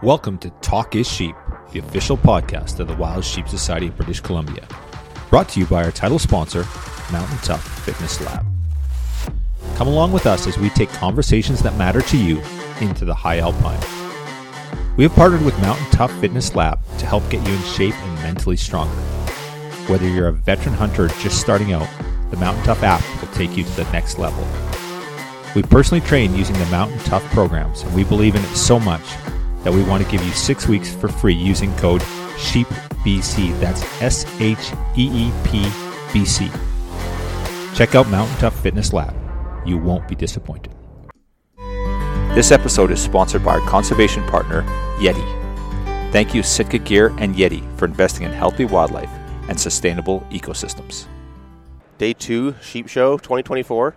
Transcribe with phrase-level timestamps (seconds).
[0.00, 1.34] Welcome to Talk is Sheep,
[1.72, 4.64] the official podcast of the Wild Sheep Society of British Columbia.
[5.28, 6.64] Brought to you by our title sponsor,
[7.10, 8.46] Mountain Tough Fitness Lab.
[9.74, 12.40] Come along with us as we take conversations that matter to you
[12.80, 13.80] into the high alpine.
[14.96, 18.22] We have partnered with Mountain Tough Fitness Lab to help get you in shape and
[18.22, 18.94] mentally stronger.
[19.88, 21.88] Whether you're a veteran hunter just starting out,
[22.30, 24.46] the Mountain Tough app will take you to the next level.
[25.56, 29.02] We personally train using the Mountain Tough programs, and we believe in it so much
[29.64, 32.02] that we want to give you six weeks for free using code
[32.38, 33.58] SHEEPBC.
[33.60, 35.70] That's S H E E P
[36.12, 36.50] B C.
[37.74, 39.14] Check out Mountain Tough Fitness Lab.
[39.66, 40.74] You won't be disappointed.
[42.34, 44.62] This episode is sponsored by our conservation partner,
[44.98, 45.38] Yeti.
[46.12, 49.10] Thank you, Sitka Gear and Yeti, for investing in healthy wildlife
[49.48, 51.06] and sustainable ecosystems.
[51.98, 53.94] Day two, Sheep Show 2024.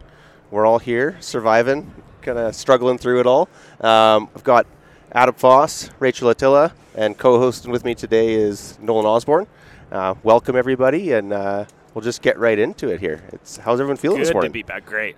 [0.49, 3.48] We're all here, surviving, kind of struggling through it all.
[3.80, 4.66] Um, I've got
[5.13, 9.48] Adam Foss, Rachel Ahtila, and co-hosting with me today is Nolan Osborne.
[9.91, 13.21] Uh, welcome everybody, and uh, we'll just get right into it here.
[13.34, 14.51] It's how's everyone feeling Good this to morning?
[14.53, 14.85] be back.
[14.85, 15.18] Great.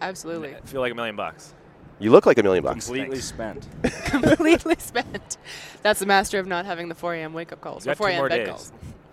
[0.00, 0.54] Absolutely.
[0.54, 1.52] I feel like a million bucks.
[1.98, 2.86] You look like a million bucks.
[2.86, 3.26] completely Thanks.
[3.26, 3.68] spent.
[4.04, 5.36] Completely spent.
[5.82, 7.32] That's the master of not having the 4 a.m.
[7.32, 7.86] wake up calls.
[7.86, 8.28] You Or 4 a.m.
[8.28, 8.48] bed days.
[8.48, 8.72] calls.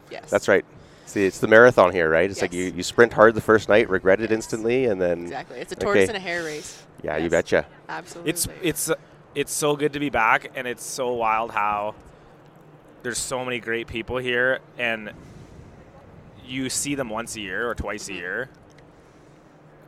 [0.10, 0.30] Yes.
[0.30, 0.66] That's right.
[1.06, 2.30] See, it's the marathon here, right?
[2.30, 4.32] It's like you, you sprint hard the first night, regret it Yes.
[4.38, 5.60] instantly, and then Exactly.
[5.60, 5.84] It's a Okay.
[5.86, 6.84] tortoise and a hare race.
[7.04, 7.66] yeah, you betcha.
[7.90, 8.30] Absolutely.
[8.30, 8.92] It's it's
[9.36, 11.96] it's so good to be back, and it's so wild how
[13.04, 15.12] there's so many great people here, and
[16.46, 18.16] you see them once a year or twice a Mhm.
[18.18, 18.50] year,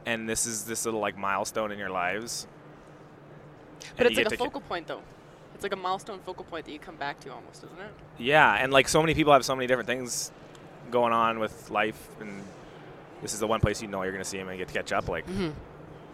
[0.05, 2.47] and this is this little like milestone in your lives.
[3.97, 5.01] but it's like a focal point, though.
[5.53, 7.91] It's like a milestone focal point that you come back to almost, isn't it?
[8.17, 10.31] Yeah, and like so many people have so many different things
[10.89, 12.43] going on with life, and
[13.21, 14.73] this is the one place you know you're going to see them and get to
[14.73, 15.09] catch up.
[15.09, 15.49] Like Mm-hmm.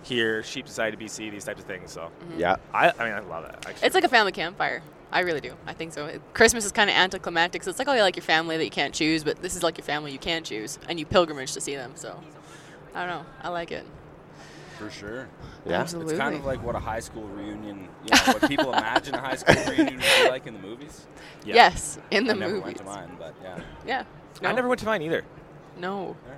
[0.03, 1.91] Here, Sheep Society BC, these types of things.
[1.91, 2.39] So mm-hmm.
[2.39, 3.55] Yeah, I, I mean, I love it.
[3.67, 3.85] Actually.
[3.85, 4.81] It's like a family campfire.
[5.11, 5.53] I really do.
[5.65, 6.19] I think so.
[6.33, 7.63] Christmas is kind of anticlimactic.
[7.63, 9.63] So it's like, oh, you like your family that you can't choose, but this is
[9.63, 11.93] like your family you can choose, and you pilgrimage to see them.
[11.95, 12.21] So
[12.93, 13.25] I don't know.
[13.41, 13.85] I like it.
[14.77, 15.27] For sure.
[15.65, 15.81] yeah.
[15.81, 16.13] Absolutely.
[16.13, 19.19] It's kind of like what a high school reunion, you know, what people imagine a
[19.19, 21.05] high school reunion would be like in the movies.
[21.43, 21.55] Yeah.
[21.55, 23.59] Yes, in the I never went to mine, but yeah.
[23.85, 24.03] Yeah.
[24.41, 25.25] I never went to mine either.
[25.77, 26.15] No.
[26.25, 26.33] Yeah.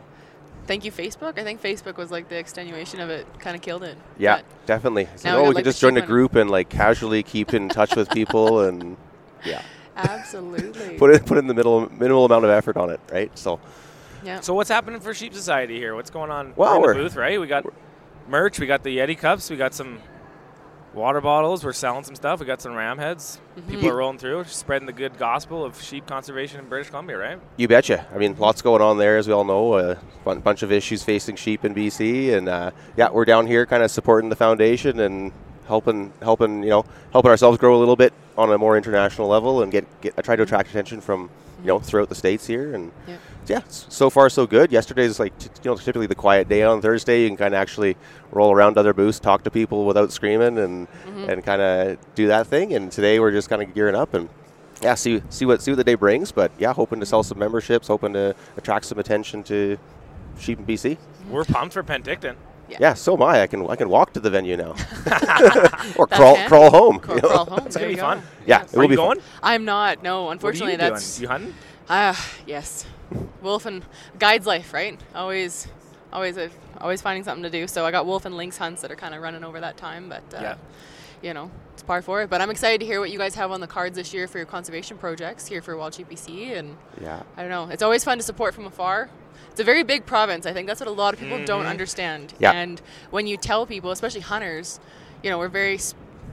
[0.67, 1.38] Thank you, Facebook.
[1.39, 3.27] I think Facebook was like the extenuation of it.
[3.39, 3.97] Kind of killed it.
[4.17, 5.07] Yeah, But definitely.
[5.16, 7.23] So, Now we oh, got, we can the just join a group and like casually
[7.23, 8.95] keep in touch with people and
[9.45, 9.61] yeah,
[9.95, 10.97] absolutely.
[10.97, 13.35] put it put in the middle minimal amount of effort on it, right?
[13.38, 13.59] So
[14.23, 14.39] yeah.
[14.39, 15.95] So what's happening for Sheep Society here?
[15.95, 16.53] What's going on?
[16.55, 17.39] Well, we're in we're- the booth, right?
[17.41, 17.66] We got
[18.27, 18.59] merch.
[18.59, 19.50] We got the Yeti cups.
[19.50, 20.00] We got some
[20.94, 21.63] water bottles.
[21.63, 22.40] We're selling some stuff.
[22.40, 23.40] We got some ram heads.
[23.57, 23.69] Mm-hmm.
[23.69, 27.40] People are rolling through, spreading the good gospel of sheep conservation in British Columbia, right?
[27.57, 28.06] you betcha.
[28.13, 29.78] I mean, lots going on there, as we all know.
[29.78, 33.66] A bun- bunch of issues facing sheep in BC, and uh, yeah, we're down here,
[33.66, 35.31] kind of supporting the foundation and
[35.68, 39.62] helping, helping, you know, helping ourselves grow a little bit on a more international level,
[39.62, 41.30] and get, get I try to attract attention from,
[41.62, 43.18] you know, throughout the states here, and Yeah.
[43.47, 44.72] Yeah, so far so good.
[44.72, 47.24] Yesterday's like, t- you know, typically the quiet day on Thursday.
[47.24, 47.97] You can kind of actually
[48.31, 51.29] roll around other booths, talk to people without screaming, and Mm-hmm.
[51.29, 52.74] and kind of do that thing.
[52.74, 54.30] And today we're just kind of gearing up and
[54.81, 56.31] yeah, see see what see what the day brings.
[56.31, 59.78] But yeah, hoping to sell some memberships, hoping to attract some attention to
[60.40, 60.97] sheep and BC.
[61.30, 62.35] We're pumped for Penticton.
[62.69, 62.78] Yeah.
[62.80, 63.41] Yeah, so am I.
[63.41, 64.72] I can I can walk to the venue now,
[65.97, 66.47] or That's crawl handy.
[66.47, 67.00] crawl home.
[67.00, 67.28] Crawl, you know?
[67.30, 67.63] crawl home.
[67.68, 68.01] It's gonna be go.
[68.01, 68.22] fun.
[68.47, 69.19] Yeah, it Are will be going?
[69.44, 70.01] I'm not.
[70.03, 71.24] No, What are unfortunately, you that's doing?
[71.24, 71.53] You hunting?
[71.90, 72.85] ah yes,
[73.41, 73.83] wolf and
[74.19, 74.99] guide's life, right?
[75.16, 75.67] Always,
[76.13, 76.38] always,
[76.79, 77.67] always finding something to do.
[77.67, 80.09] So I got wolf and lynx hunts that are kind of running over that time,
[80.09, 80.55] but uh, Yeah.
[81.21, 82.29] you know, it's par for it.
[82.29, 84.38] But I'm excited to hear what you guys have on the cards this year for
[84.38, 87.69] your conservation projects here for Wild GPC, and Yeah, I don't know.
[87.69, 89.09] It's always fun to support from afar.
[89.51, 90.45] It's a very big province.
[90.45, 92.33] I think that's what a lot of people don't understand.
[92.39, 92.51] Yeah.
[92.53, 94.79] And when you tell people, especially hunters,
[95.23, 95.77] you know, we're very,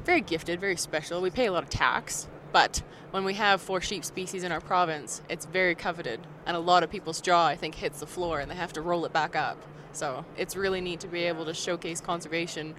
[0.05, 1.21] very gifted, very special.
[1.21, 4.61] We pay a lot of tax, but when we have four sheep species in our
[4.61, 8.41] province, it's very coveted, and a lot of people's jaw, I think, hits the floor,
[8.41, 9.63] and they have to roll it back up.
[9.93, 12.75] So it's really neat to be able to showcase conservation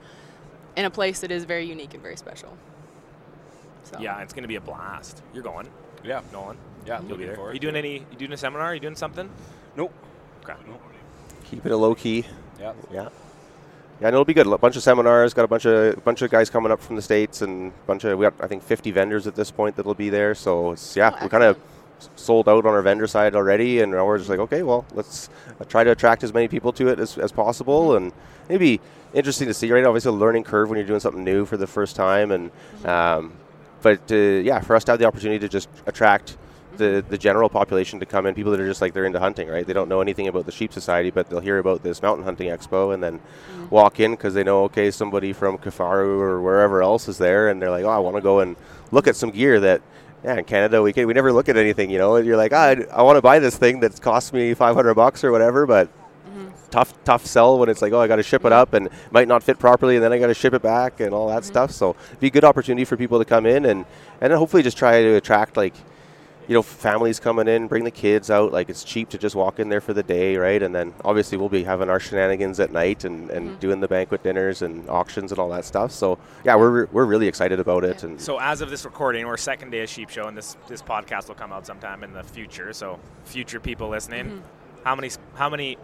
[0.78, 2.56] in a place that is very unique and very special.
[3.84, 4.00] So.
[4.00, 5.24] Yeah, it's gonna be a blast.
[5.34, 5.68] You're going,
[6.04, 6.22] Yeah.
[6.32, 6.58] Nolan.
[6.86, 7.02] Yeah.
[7.08, 7.40] you'll be there.
[7.40, 8.06] Are you doing any?
[8.12, 8.68] You doing a seminar?
[8.68, 9.30] Are you doing something?
[9.76, 9.94] Nope.
[10.44, 10.54] Okay.
[10.68, 10.82] Nope.
[11.44, 12.26] keeping it a low key.
[12.60, 12.74] Yeah.
[12.92, 13.10] Yeah.
[14.02, 14.48] Yeah, and it'll be good.
[14.48, 15.34] A bunch of seminars.
[15.34, 18.18] Got a bunch of bunch of guys coming up from the states, and bunch of
[18.18, 20.34] we got I think 50 vendors at this point that'll be there.
[20.36, 21.58] So it's yeah, Oh, we kind of
[22.16, 25.30] sold out on our vendor side already, and now we're just like, okay, well, let's
[25.60, 28.14] uh, try to attract as many people to it as, as possible, and
[28.48, 28.80] maybe
[29.14, 29.70] interesting to see.
[29.70, 32.52] Right, obviously a learning curve when you're doing something new for the first time, and
[32.86, 33.34] um,
[33.82, 36.38] but uh, yeah, for us to have the opportunity to just attract
[36.80, 39.48] the, the general population to come in, people that are just like they're into hunting,
[39.48, 39.68] right?
[39.68, 42.50] They don't know anything about the Sheep Society, but they'll hear about this mountain hunting
[42.50, 43.70] expo and then mm-hmm.
[43.70, 47.62] walk in because they know, okay, somebody from Kifaru or wherever else is there, and
[47.62, 48.56] they're like, oh, I want to go and
[48.92, 49.82] look at some gear that.
[50.22, 52.18] Yeah, in Canada we can, we never look at anything, you know.
[52.18, 54.94] And you're like, ah, I, I want to buy this thing that's cost me 500
[54.94, 56.50] bucks or whatever, but mm-hmm.
[56.70, 59.30] tough tough sell when it's like oh I got to ship it up and might
[59.30, 61.52] not fit properly and then I got to ship it back and all that mm-hmm.
[61.52, 61.72] stuff.
[61.72, 63.86] So it'd be a good opportunity for people to come in and
[64.20, 65.74] and then hopefully just try to attract like
[66.50, 68.52] you know families coming in, bring the kids out.
[68.52, 70.62] Like it's cheap to just walk in there for the day, right?
[70.62, 74.24] And then obviously we'll be having our shenanigans at night and, and doing the banquet
[74.24, 75.92] dinners and auctions and all that stuff.
[75.92, 78.04] So yeah, we're we're really excited about it.
[78.04, 80.82] And So as of this recording, we're second day of Sheep Show, and this this
[80.82, 82.74] podcast will come out sometime in the future.
[82.74, 84.40] So future people listening, Mm-hmm.
[84.84, 85.78] how many how many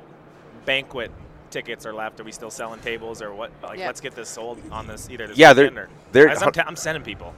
[0.65, 1.11] banquet
[1.51, 2.19] tickets are left?
[2.19, 3.51] Are we still selling tables or what?
[3.61, 3.85] Like, Yeah.
[3.85, 6.75] let's get this sold on this either this Yeah, they're- or they're I'm, t- I'm,
[6.75, 7.33] sending people.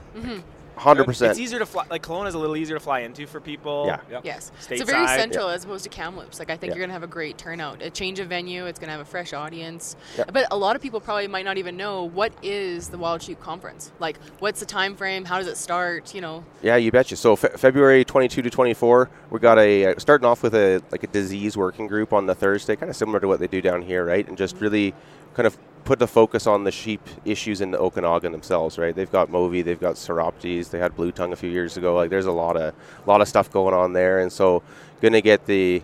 [0.77, 1.85] Hundred It's easier to fly.
[1.89, 3.85] Like Kelowna is a little easier to fly into for people.
[3.87, 3.99] Yeah.
[4.11, 4.25] Yep.
[4.25, 4.51] Yes.
[4.69, 5.15] It's very Stateside.
[5.17, 6.39] central as opposed to Kamloops.
[6.39, 6.77] Like I think Yeah.
[6.77, 7.81] you're gonna have a great turnout.
[7.81, 8.65] A change of venue.
[8.65, 9.95] It's gonna have a fresh audience.
[10.17, 10.25] Yeah.
[10.31, 13.39] But a lot of people probably might not even know what is the Wild Sheep
[13.41, 13.91] Conference.
[13.99, 15.25] Like what's the time frame?
[15.25, 16.13] How does it start?
[16.13, 16.43] You know.
[16.61, 17.15] Yeah, you betcha.
[17.15, 21.03] So fe- February 22 to 24, we got a uh, starting off with a like
[21.03, 23.81] a disease working group on the Thursday, kind of similar to what they do down
[23.81, 24.27] here, right?
[24.27, 24.93] And just really
[25.37, 28.93] kind of put the focus on the sheep issues in the Okanagan themselves, right?
[28.93, 31.95] They've got Movi, they've got Psoroptes, they had Blue Tongue a few years ago.
[31.95, 32.73] Like there's a lot of
[33.05, 34.63] lot of stuff going on there, and so
[34.99, 35.83] gonna get the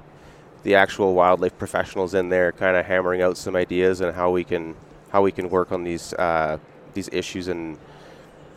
[0.63, 4.43] the actual wildlife professionals in there, kind of hammering out some ideas and how we
[4.43, 4.75] can
[5.09, 6.57] how we can work on these uh,
[6.95, 7.77] these issues and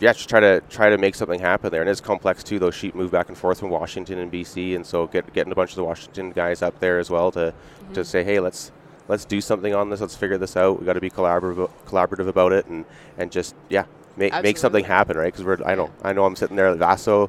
[0.00, 1.82] yeah, just try to try to make something happen there.
[1.82, 2.58] And it's complex too.
[2.58, 5.54] Those sheep move back and forth from Washington and BC, and so get, getting a
[5.54, 7.52] bunch of the Washington guys up there as well to
[7.92, 8.72] to say, hey, let's
[9.08, 10.00] let's do something on this.
[10.00, 10.80] Let's figure this out.
[10.80, 12.84] We got to be collaborative collaborative about it, and
[13.18, 13.84] and just yeah,
[14.16, 15.32] make make something happen, right?
[15.32, 17.28] Because we're I know I know I'm sitting there at Vaseux,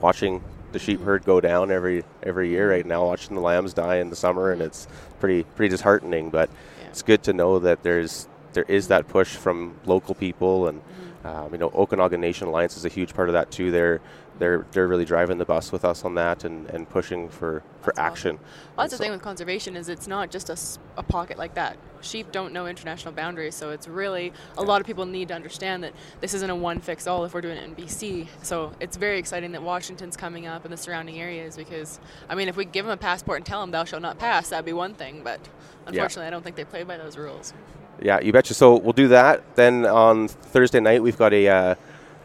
[0.00, 0.42] watching
[0.72, 4.10] the sheep herd go down every every year right now, watching the lambs die in
[4.10, 4.88] the summer, and it's
[5.20, 6.30] pretty pretty disheartening.
[6.30, 6.48] But
[6.80, 6.88] Yeah.
[6.88, 10.80] it's good to know that there's there is that push from local people and
[11.24, 13.70] um, you know Okanagan Nation Alliance is a huge part of that too.
[13.70, 14.00] They're
[14.42, 17.92] they're they're really driving the bus with us on that and, and pushing for, for
[17.94, 18.04] That's awesome.
[18.12, 18.36] action.
[18.36, 18.44] Well,
[18.78, 20.58] that's And the so- thing with conservation is it's not just a,
[20.98, 21.76] a pocket like that.
[22.00, 25.84] Sheep don't know international boundaries, so it's really a lot of people need to understand
[25.84, 28.26] that this isn't a one fix all if we're doing it in BC.
[28.42, 32.48] So it's very exciting that Washington's coming up and the surrounding areas because I mean,
[32.48, 34.72] if we give them a passport and tell them thou shalt not pass, that'd be
[34.72, 35.22] one thing.
[35.22, 35.38] But
[35.86, 37.54] unfortunately, I don't think they play by those rules.
[38.02, 38.54] Yeah, you betcha.
[38.54, 39.54] So we'll do that.
[39.54, 41.74] Then on Thursday night we've got a uh,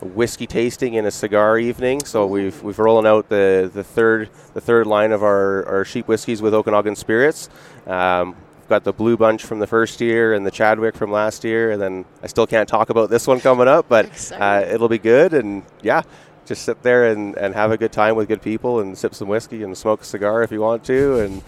[0.02, 2.04] whiskey tasting and a cigar evening.
[2.06, 6.08] So we've we've rolling out the, the third the third line of our, our sheep
[6.08, 7.50] whiskeys with Okanagan spirits.
[7.86, 11.44] Um, we've got the Blue Bunch from the first year and the Chadwick from last
[11.44, 14.90] year, and then I still can't talk about this one coming up, but uh, it'll
[14.90, 15.34] be good.
[15.34, 16.04] And yeah,
[16.46, 19.28] just sit there and, and have a good time with good people and sip some
[19.28, 21.44] whiskey and smoke a cigar if you want to, and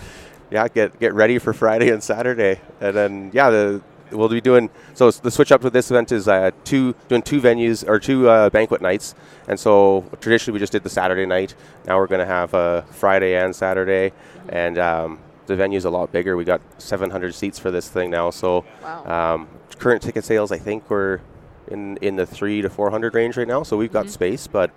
[0.52, 3.82] yeah, get get ready for Friday and Saturday, and then yeah, the
[4.12, 5.12] we'll be doing so.
[5.12, 8.50] The switch up with this event is uh, two doing two venues or two uh,
[8.50, 9.16] banquet nights,
[9.48, 11.56] and so traditionally we just did the Saturday night.
[11.86, 14.14] Now we're going to have uh, Friday and Saturday,
[14.50, 16.38] and um, the venue's a lot bigger.
[16.38, 19.34] We got 700 seats for this thing now, so Wow.
[19.36, 19.48] um,
[19.78, 21.22] current ticket sales I think we're
[21.70, 23.64] in in the three to 400 range right now.
[23.64, 24.72] So we've got space, but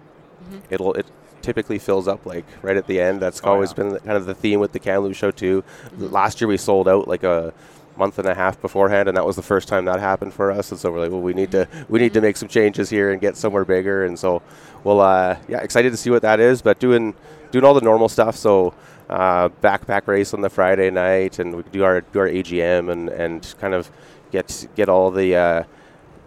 [0.70, 1.06] it'll it
[1.40, 3.20] typically fills up like right at the end.
[3.20, 3.76] That's Oh, always yeah.
[3.82, 5.64] been kind of the theme with the Kamloops show too.
[5.98, 7.52] Last year we sold out like a
[7.96, 10.70] month and a half beforehand, and that was the first time that happened for us.
[10.70, 13.12] And so we're like, well, we need to we need to make some changes here
[13.12, 14.04] and get somewhere bigger.
[14.04, 14.42] And so,
[14.84, 16.62] well, uh, yeah, excited to see what that is.
[16.62, 17.14] But doing
[17.50, 18.36] doing all the normal stuff.
[18.36, 18.74] So.
[19.10, 23.10] Uh, backpack race on the Friday night, and we do our do our AGM and,
[23.10, 23.90] and kind of
[24.30, 25.64] get get all the uh,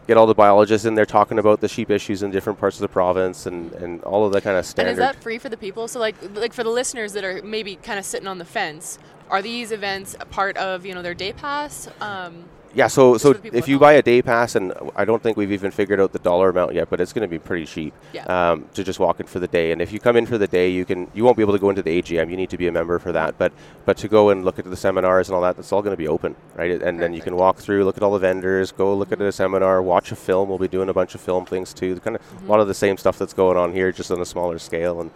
[0.07, 2.81] get all the biologists in there talking about the sheep issues in different parts of
[2.81, 4.83] the province and, and all of that kind of stuff.
[4.83, 5.88] And is that free for the people?
[5.88, 9.00] So like like for the listeners that are maybe kind of sitting on the fence,
[9.29, 11.89] are these events a part of you know their day pass?
[12.01, 12.45] Um,
[12.75, 15.24] yeah, so so for the people if you buy a day pass, and I don't
[15.24, 17.65] think we've even figured out the dollar amount yet, but it's going to be pretty
[17.65, 18.25] cheap Yeah.
[18.25, 19.72] um, to just walk in for the day.
[19.72, 21.60] And if you come in for the day, you can you won't be able to
[21.60, 22.29] go into the AGM.
[22.29, 23.38] You need to be a member for that.
[23.38, 23.53] But
[23.86, 25.98] but to go and look at the seminars and all that, that's all going to
[25.98, 26.82] be open, right?
[26.82, 29.32] And then you can walk through, look at all the vendors, go look at a
[29.32, 30.50] seminar, watch a film.
[30.50, 32.00] We'll be doing a bunch of film things too.
[32.01, 32.48] Kind of Mm-hmm.
[32.48, 35.00] a lot of the same stuff that's going on here, just on a smaller scale.
[35.01, 35.12] And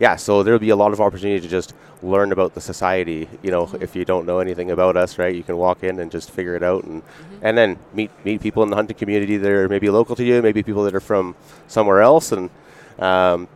[0.00, 3.28] yeah, so there'll be a lot of opportunity to just learn about the society.
[3.42, 3.82] You know, Mm-hmm.
[3.82, 6.56] if you don't know anything about us, right, you can walk in and just figure
[6.56, 7.46] it out, and Mm-hmm.
[7.46, 10.42] and then meet meet people in the hunting community that are maybe local to you,
[10.42, 11.34] maybe people that are from
[11.66, 12.50] somewhere else, and
[12.98, 13.48] um,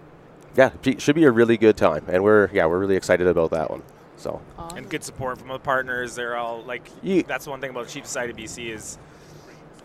[0.56, 2.04] yeah, it should be a really good time.
[2.08, 3.82] And we're yeah, we're really excited about that one.
[4.16, 4.74] So aw.
[4.74, 6.14] and good support from the partners.
[6.14, 8.98] They're all like Ye- that's one thing about Sheep Society BC is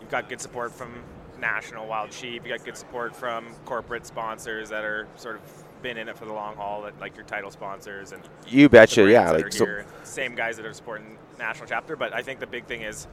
[0.00, 0.92] you've got good support from
[1.40, 2.44] National Wild Sheep.
[2.44, 5.42] You got good support from corporate sponsors that are sort of
[5.82, 9.08] been in it for the long haul, that like your title sponsors and you betcha,
[9.08, 9.82] yeah, like so.
[10.02, 13.06] Same guys that are supporting national chapter, but I think the big thing is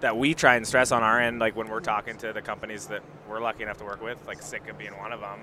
[0.00, 2.86] that we try and stress on our end, like when we're talking to the companies
[2.86, 5.40] that we're lucky enough to work with, like Sitka being one of them.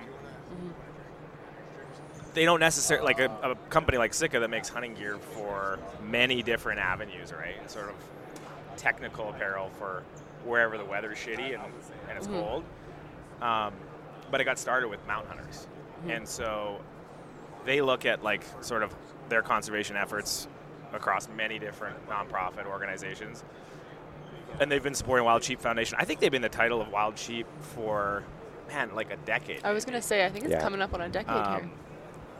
[2.34, 6.42] They don't necessarily like a, a company like Sitka that makes hunting gear for many
[6.42, 7.70] different avenues, right?
[7.70, 7.94] Sort of
[8.76, 10.02] technical apparel for
[10.44, 11.62] wherever the weather's shitty and,
[12.08, 12.62] and it's cold.
[13.40, 13.72] Um,
[14.30, 15.66] but it got started with mountain hunters,
[16.08, 16.80] and so
[17.64, 18.94] they look at like sort of
[19.28, 20.48] their conservation efforts
[20.92, 23.44] across many different nonprofit organizations.
[24.60, 25.96] And they've been supporting Wild Sheep Foundation.
[26.00, 28.24] I think they've been the title of Wild Sheep for
[28.68, 29.60] man, like a decade.
[29.64, 30.60] I was gonna say, I think it's Yeah.
[30.60, 31.44] coming up on a decade here.
[31.64, 31.70] Um,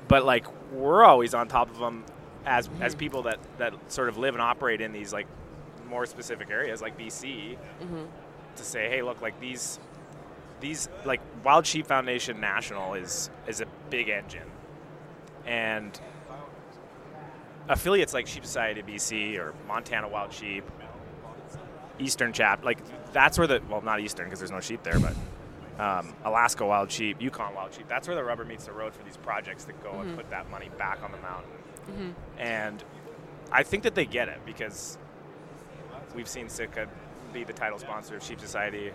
[0.09, 2.05] but like we're always on top of them
[2.45, 5.27] as as people that that sort of live and operate in these like
[5.89, 7.57] more specific areas like BC
[8.57, 9.79] to say, hey, look, like these
[10.61, 14.51] these like Wild Sheep Foundation National is is a big engine,
[15.45, 16.01] and
[17.69, 20.65] affiliates like Sheep Society BC or Montana Wild Sheep,
[21.99, 22.79] Eastern Chap, like
[23.12, 25.15] that's where the well not Eastern because there's no sheep there, but
[25.79, 27.88] um, Alaska Wild Sheep, Yukon Wild Sheep.
[27.88, 30.17] That's where the rubber meets the road for these projects that go and mm-hmm.
[30.17, 31.50] put that money back on the mountain.
[31.91, 32.11] Mm-hmm.
[32.38, 32.85] And
[33.53, 34.99] I think that they get it because
[36.15, 36.88] we've seen Sitka
[37.33, 38.91] be the title sponsor of Sheep Society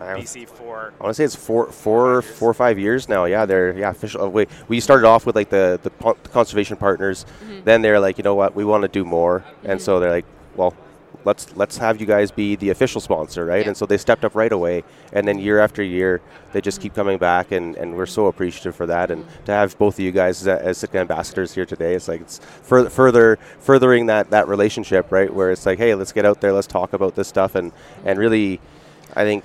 [0.00, 3.26] I, BC for I want to say it's four, four, four or five years now.
[3.26, 4.22] Yeah, they're yeah official.
[4.22, 7.26] Uh, oh, wait, we started off with like the the po- conservation partners.
[7.44, 7.64] Mm-hmm.
[7.64, 10.26] Then they're like, you know what, we want to do more, and so they're like,
[10.56, 10.74] well,
[11.24, 13.62] let's let's have you guys be the official sponsor, right?
[13.62, 13.68] Yeah.
[13.68, 16.20] And so they stepped up right away, and then year after year,
[16.52, 19.10] they just keep coming back, and, and we're so appreciative for that.
[19.10, 22.20] And to have both of you guys as, as Sitka ambassadors here today, it's like
[22.20, 25.32] it's further further furthering that that relationship, right?
[25.32, 27.72] Where it's like, hey, let's get out there, let's talk about this stuff, and
[28.04, 28.60] and really,
[29.14, 29.44] I think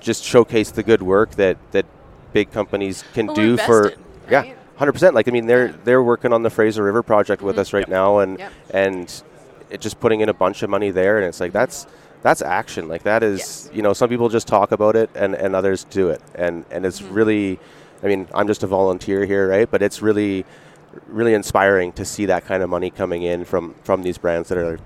[0.00, 1.86] just showcase the good work that that
[2.32, 6.32] big companies can Well, do for invested, yeah 100% like i mean they're they're working
[6.32, 7.60] on the fraser river project with mm-hmm.
[7.60, 8.52] us right now and Yep.
[8.70, 9.22] and
[9.70, 11.86] it just putting in a bunch of money there and it's like that's
[12.22, 13.70] that's action like that is Yes.
[13.72, 16.84] you know some people just talk about it and and others do it and and
[16.84, 17.14] it's Mm-hmm.
[17.14, 17.58] really
[18.02, 20.44] i mean i'm just a volunteer here right but it's really
[21.06, 24.58] really inspiring to see that kind of money coming in from from these brands that
[24.58, 24.78] are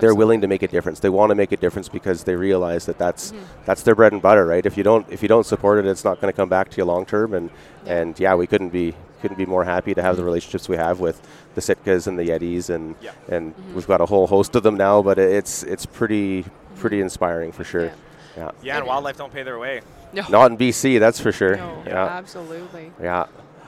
[0.00, 0.98] they're willing to make a difference.
[0.98, 3.44] They want to make a difference because they realize that that's Mm-hmm.
[3.66, 4.66] that's their bread and butter, right?
[4.66, 6.76] If you don't if you don't support it, it's not going to come back to
[6.78, 7.32] you long term.
[7.34, 7.50] And
[7.86, 11.00] and yeah, we couldn't be couldn't be more happy to have the relationships we have
[11.00, 11.20] with
[11.54, 13.12] the Sitkas and the Yetis, and Yeah.
[13.28, 13.74] and Mm-hmm.
[13.74, 15.02] we've got a whole host of them now.
[15.02, 16.44] But it's it's pretty
[16.76, 17.84] pretty inspiring for sure.
[17.86, 17.92] Yeah.
[18.36, 18.50] Yeah.
[18.62, 19.80] yeah, and wildlife don't pay their way.
[20.12, 20.22] No.
[20.28, 21.56] Not in BC, that's for sure.
[21.56, 22.04] No, Yeah.
[22.04, 22.92] absolutely.
[23.02, 23.24] Yeah.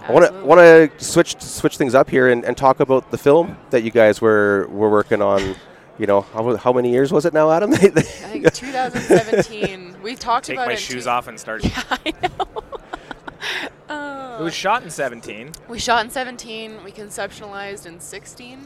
[0.06, 3.18] I want to want to switch switch things up here and, and talk about the
[3.18, 5.56] film that you guys were were working on.
[5.98, 7.72] You know, how, how many years was it now, Adam?
[7.74, 9.96] I think 2017.
[10.00, 11.64] we talked Take about my it in shoes two- off and start.
[11.64, 12.62] Yeah, I know.
[14.38, 16.84] It was shot in 17, we shot in 17.
[16.84, 18.60] We conceptualized in 16,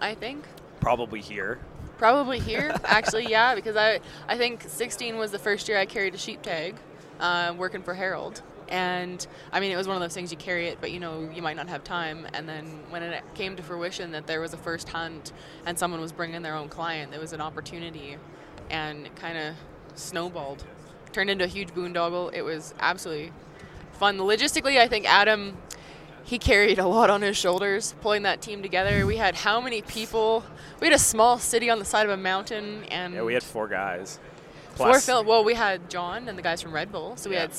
[0.00, 0.44] I think.
[0.80, 1.58] probably here.
[1.98, 6.14] Probably here, actually, yeah, because I I think 16 was the first year I carried
[6.14, 6.76] a sheep tag,
[7.20, 10.68] uh, working for Harold, and I mean it was one of those things you carry
[10.68, 12.26] it, but you know you might not have time.
[12.32, 15.32] And then when it came to fruition that there was a first hunt
[15.66, 18.16] and someone was bringing their own client, there was an opportunity,
[18.70, 19.54] and it kind of
[19.94, 20.64] snowballed,
[21.12, 22.32] turned into a huge boondoggle.
[22.32, 23.32] It was absolutely
[23.98, 24.18] fun.
[24.18, 25.56] Logistically, I think Adam
[26.24, 29.06] he carried a lot on his shoulders pulling that team together.
[29.06, 30.44] We had how many people?
[30.78, 33.42] We had a small city on the side of a mountain, and Yeah, we had
[33.42, 34.18] four guys.
[34.74, 35.24] four Plus, Phil.
[35.24, 37.42] Well, we had John and the guys from Red Bull, so we Yeah.
[37.42, 37.52] had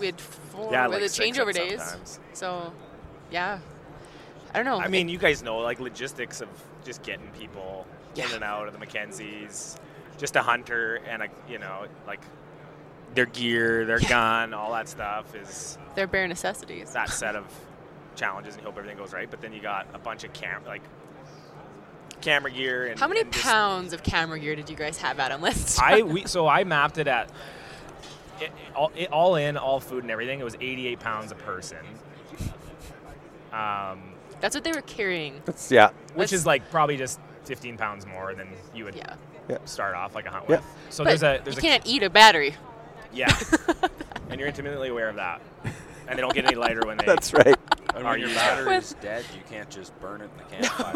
[0.00, 0.72] we had four.
[0.72, 1.80] Yeah, had like the changeover days.
[1.80, 2.18] sometimes.
[2.32, 2.72] So,
[3.30, 3.60] yeah,
[4.52, 4.80] I don't know.
[4.80, 6.48] I mean, you guys know like logistics of
[6.84, 9.76] just getting people in and out of the Mackenzies,
[10.18, 12.20] just a hunter and a you know like
[13.14, 16.92] their gear, their gun, all that stuff is they're bare necessities.
[16.92, 17.44] that set of
[18.16, 19.30] challenges, and you hope everything goes right.
[19.30, 20.82] But then you got a bunch of cam like
[22.20, 25.18] camera gear and How many and just- pounds of camera gear did you guys have,
[25.18, 25.40] Adam?
[25.42, 25.78] Let's.
[25.78, 27.30] I we so I mapped it at
[28.40, 30.40] it, all, it, all in, all food and everything.
[30.40, 31.78] It was 88 pounds a person.
[33.52, 34.00] Um,
[34.40, 35.42] That's what they were carrying.
[35.44, 35.88] That's, yeah.
[36.14, 39.16] which That's- is like probably just 15 pounds more than you would Yeah,
[39.64, 40.56] start off like a hunt Yeah.
[40.56, 40.64] with.
[40.90, 42.54] So but there's a there's you a can't eat a battery.
[43.12, 43.36] Yeah,
[44.30, 45.40] and you're intimately aware of that,
[46.08, 47.06] and they don't get any lighter when they.
[47.06, 47.56] That's right.
[47.94, 50.94] And Are when your you- battery's dead, you can't just burn it in the campfire.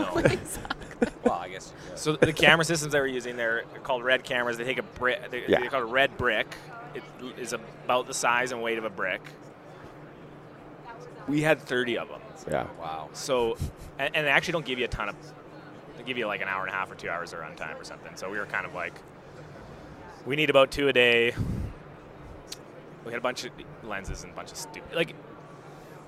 [1.25, 1.73] well, I guess.
[1.73, 1.97] You could.
[1.99, 4.57] So the camera systems they were using, they're called red cameras.
[4.59, 5.31] They take a brick.
[5.31, 5.61] They, Yeah.
[5.61, 6.55] They're called a red brick.
[6.95, 7.03] It
[7.39, 9.21] is about the size and weight of a brick.
[11.27, 12.21] We had 30 of them.
[12.51, 12.67] Yeah.
[12.79, 13.09] wow.
[13.13, 13.57] So,
[13.99, 15.17] and, and they actually don't give you a ton of.
[15.97, 17.85] They give you like an hour and a half or two hours of runtime or
[17.85, 18.15] something.
[18.17, 18.95] So we were kind of like,
[20.27, 21.35] we need about two a day.
[23.05, 24.95] We had a bunch of lenses and a bunch of stupid.
[24.95, 25.15] Like,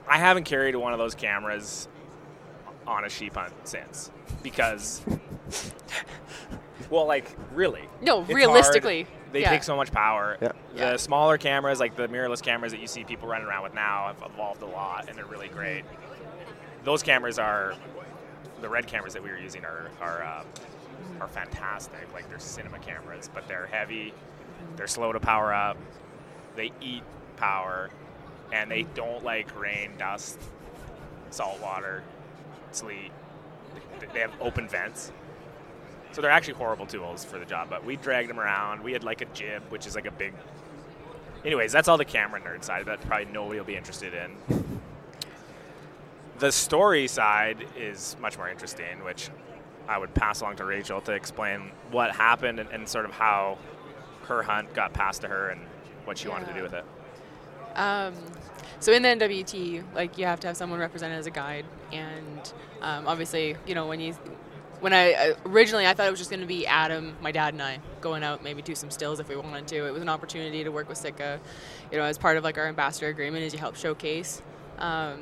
[0.08, 1.88] I haven't carried one of those cameras
[2.86, 4.10] on a sheep hunt since
[4.42, 5.02] because.
[6.90, 7.82] well, like really.
[8.00, 9.50] No, It's realistically, they Yeah.
[9.50, 10.38] take so much power.
[10.40, 10.52] Yeah.
[10.74, 10.96] The Yeah.
[10.96, 14.30] smaller cameras, like the mirrorless cameras that you see people running around with now, have
[14.30, 15.84] evolved a lot, and they're really great.
[16.84, 17.74] Those cameras are
[18.60, 20.44] the red cameras that we were using are are uh,
[21.20, 22.06] are fantastic.
[22.14, 24.14] Like they're cinema cameras, but they're heavy.
[24.76, 25.76] They're slow to power up.
[26.56, 27.02] They eat
[27.36, 27.90] power,
[28.52, 30.40] and they don't like rain, dust,
[31.30, 32.02] salt water,
[32.72, 33.12] sleet.
[34.12, 35.12] They- have open vents.
[36.12, 38.82] So they're actually horrible tools for the job, but we dragged them around.
[38.82, 40.32] We had like a jib, which is like a big.
[41.44, 44.80] Anyways, that's all the camera nerd side that probably nobody will be interested in.
[46.38, 49.30] The story side is much more interesting, which
[49.88, 53.58] I would pass along to Rachel to explain what happened and, and sort of how
[54.26, 55.60] her hunt got passed to her and
[56.06, 56.84] what she wanted to do with it.
[57.76, 58.14] Um,
[58.80, 62.52] so in the NWT, like you have to have someone represented as a guide, and
[62.80, 64.14] um, obviously, you know, when you
[64.80, 67.62] when I originally I thought it was just going to be Adam, my dad, and
[67.62, 69.86] I going out maybe do some stills if we wanted to.
[69.86, 71.40] It was an opportunity to work with Sitka,
[71.90, 74.42] you know, as part of like our ambassador agreement, is you help showcase.
[74.78, 75.20] Um,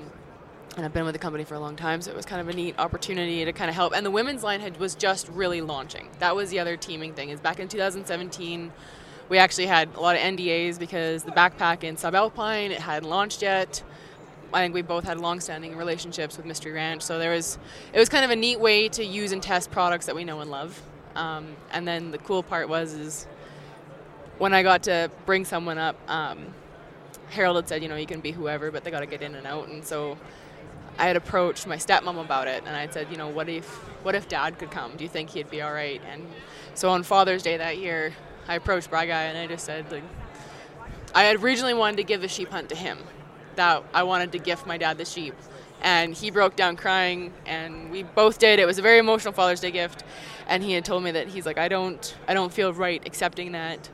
[0.76, 2.48] and I've been with the company for a long time, so it was kind of
[2.48, 3.94] a neat opportunity to kind of help.
[3.94, 6.08] And the women's line had was just really launching.
[6.18, 7.28] That was the other teaming thing.
[7.28, 8.72] Is back in 2017,
[9.28, 13.42] we actually had a lot of NDAs because the backpack in Subalpine it hadn't launched
[13.42, 13.82] yet.
[14.52, 17.58] I think we both had long-standing relationships with Mystery Ranch, so there was
[17.92, 20.40] it was kind of a neat way to use and test products that we know
[20.40, 20.80] and love.
[21.16, 23.26] Um, and then the cool part was is
[24.38, 25.96] when I got to bring someone up.
[26.08, 26.46] Um,
[27.30, 29.34] Harold had said, you know, you can be whoever, but they got to get in
[29.34, 29.68] and out.
[29.68, 30.16] And so
[30.98, 33.66] I had approached my stepmom about it, and I said, you know, what if
[34.04, 34.92] what if Dad could come?
[34.96, 36.00] Do you think he'd be all right?
[36.12, 36.26] And
[36.74, 38.12] so on Father's Day that year,
[38.48, 40.02] I approached Bry Guy and I just said, like,
[41.14, 42.98] I had originally wanted to give the sheep hunt to him.
[43.56, 45.32] That I wanted to gift my dad the sheep,
[45.80, 48.58] and he broke down crying, and we both did.
[48.58, 50.02] It was a very emotional Father's Day gift,
[50.48, 53.52] and he had told me that he's like, I don't, I don't feel right accepting
[53.52, 53.88] that,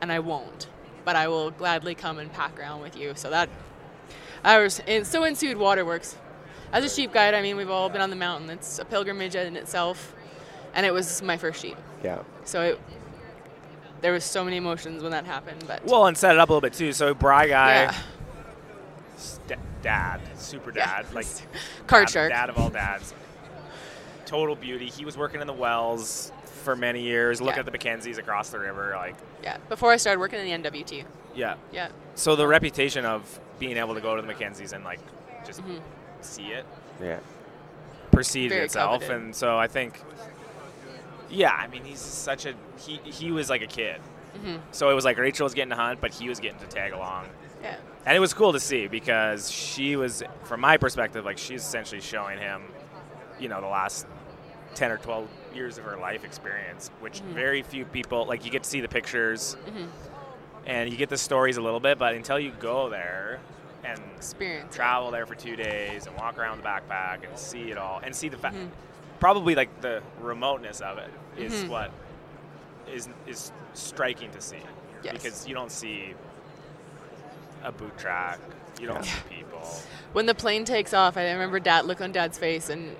[0.00, 0.68] and I won't,
[1.04, 3.12] but I will gladly come and pack around with you.
[3.16, 3.50] So that
[4.42, 6.16] I was, and so ensued Waterworks.
[6.72, 8.48] As a sheep guide, I mean, we've all been on the mountain.
[8.48, 10.14] It's a pilgrimage in itself,
[10.72, 11.76] and it was my first sheep.
[12.02, 12.22] Yeah.
[12.44, 12.80] So it,
[14.00, 15.64] there was so many emotions when that happened.
[15.66, 16.92] But Well, and set it up a little bit too.
[16.92, 17.94] So Bry guy, yeah,
[19.16, 21.02] st- dad, super Yeah.
[21.02, 21.26] dad, like
[21.86, 22.30] card dad, shark.
[22.30, 23.14] dad of all dads,
[24.24, 24.88] total beauty.
[24.88, 26.32] He was working in the wells
[26.64, 27.60] for many years, looking Yeah.
[27.60, 31.04] at the Mackenzies across the river, like Yeah, before I started working in the NWT.
[31.34, 31.54] yeah.
[31.72, 35.00] Yeah, So the reputation of being able to go to the Mackenzies and like
[35.46, 35.80] just Mhm.
[36.22, 36.66] see it
[37.00, 37.18] Yeah.
[38.10, 39.16] preceded Very itself, coveted.
[39.22, 40.00] and so I think,
[41.30, 43.00] yeah, I mean, he's such a he.
[43.04, 44.00] He was like a kid,
[44.38, 44.60] Mhm.
[44.70, 46.92] so it was like Rachel was getting to hunt, but he was getting to tag
[46.92, 47.26] along,
[47.62, 51.62] yeah, and it was cool to see because she was, from my perspective, like she's
[51.62, 52.62] essentially showing him,
[53.40, 54.06] you know, the last
[54.74, 57.32] ten or twelve years of her life experience, which Mhm.
[57.34, 58.44] very few people like.
[58.44, 59.88] You get to see the pictures, Mhm.
[60.66, 63.40] and you get the stories a little bit, but until you go there
[63.84, 64.74] and experience.
[64.74, 68.14] travel there for two days and walk around the backpack and see it all and
[68.14, 68.68] see the fact Mhm.
[69.20, 71.68] Probably like the remoteness of it is Mhm.
[71.68, 71.90] what
[72.92, 74.58] is is striking to see
[75.02, 75.12] Yes.
[75.14, 76.14] because you don't see
[77.64, 78.38] a boot track
[78.80, 79.12] you don't Yeah.
[79.12, 79.62] see people
[80.12, 82.96] When the plane takes off, I remember Dad look on Dad's face, and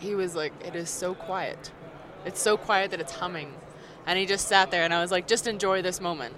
[0.00, 1.70] he was like, "It is so quiet.
[2.26, 3.54] It's so quiet that it's humming."
[4.06, 6.34] And he just sat there, and I was like, "Just enjoy this moment."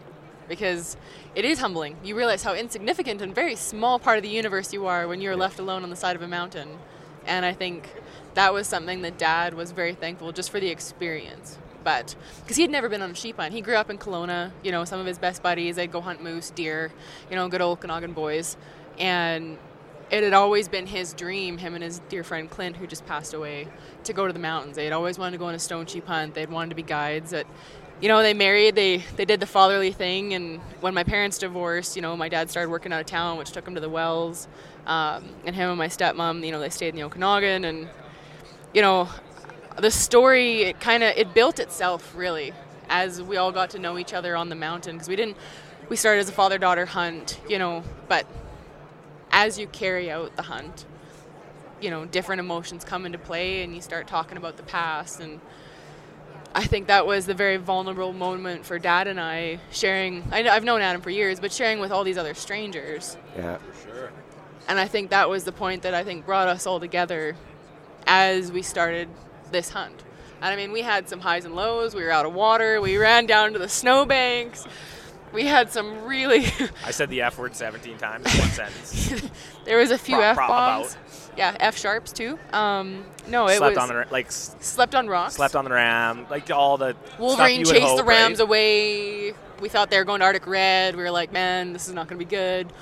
[0.47, 0.97] Because
[1.35, 1.97] it is humbling.
[2.05, 5.35] You realize how insignificant and very small part of the universe you are when you're
[5.37, 6.79] left alone on the side of a mountain.
[7.27, 7.89] And I think
[8.35, 11.59] that was something that Dad was very thankful just for the experience.
[11.83, 14.53] But because he had never been on a sheep hunt, he grew up in Kelowna.
[14.63, 16.91] You know, some of his best buddies they'd go hunt moose, deer.
[17.31, 18.57] You know, good old Okanagan boys,
[18.99, 19.59] and
[20.11, 23.35] it had always been his dream, him and his dear friend Clint, who just passed
[23.35, 23.69] away,
[24.05, 24.77] to go to the mountains.
[24.77, 26.35] They had always wanted to go on a stone sheep hunt.
[26.35, 27.31] They'd wanted to be guides.
[27.31, 27.47] That,
[28.01, 28.75] you know, they married.
[28.75, 30.35] They they did the fatherly thing.
[30.35, 33.53] And when my parents divorced, you know, my dad started working out of town, which
[33.53, 34.49] took him to the wells.
[34.87, 37.65] Um, and him and my stepmom, you know, they stayed in the Okanagan.
[37.65, 37.89] And
[38.75, 39.09] you know,
[39.79, 42.53] the story it kind of it built itself really
[42.89, 45.37] as we all got to know each other on the mountain because we didn't
[45.89, 48.27] we started as a father daughter hunt, you know, but
[49.31, 50.87] as you carry out the hunt,
[51.81, 55.21] you know, different emotions come into play and you start talking about the past.
[55.21, 55.41] And
[56.55, 60.25] I think that was the very vulnerable moment for dad and I sharing.
[60.31, 63.17] I, I've known Adam for years, but sharing with all these other strangers.
[63.37, 63.59] Yeah.
[63.59, 64.13] For sure.
[64.69, 67.37] And I think that was the point that I think brought us all together
[68.07, 69.09] as we started
[69.51, 70.03] this hunt.
[70.43, 71.95] And I mean, we had some highs and lows.
[71.95, 72.81] We were out of water.
[72.81, 74.67] We ran down to the snowbanks.
[75.33, 76.47] We had some really.
[76.85, 79.29] i said the f word 17 times in one sentence
[79.65, 80.97] there was a few F bombs.
[81.37, 82.39] Yeah, f sharps too.
[82.53, 85.35] Um, no, it slept was on the like slept on rocks.
[85.35, 88.45] slept on the ram like all the Wolverine chased hope, the rams right?
[88.45, 89.35] away.
[89.61, 90.95] we thought they were going to Arctic Red.
[90.95, 92.73] We were like, man, this is not going to be good.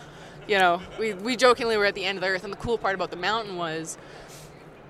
[0.48, 2.44] You know, we, we jokingly were at the end of the earth.
[2.44, 3.96] And the cool part about the mountain was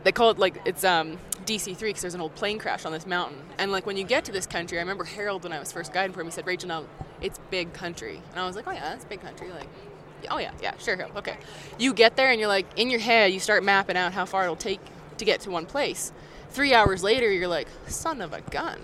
[0.04, 3.06] they call it like it's um, DC3 because there's an old plane crash on this
[3.06, 3.38] mountain.
[3.58, 5.92] And like when you get to this country, I remember Harold when I was first
[5.92, 6.84] guiding for him, he said, Rachel, now
[7.20, 8.20] it's big country.
[8.30, 9.50] And I was like, oh yeah, that's big country.
[9.50, 9.68] Like,
[10.30, 11.16] oh yeah, yeah, sure, Harold.
[11.16, 11.36] Okay.
[11.78, 14.44] You get there and you're like, in your head, you start mapping out how far
[14.44, 14.80] it'll take
[15.18, 16.12] to get to one place.
[16.50, 18.78] Three hours later, you're like, son of a gun.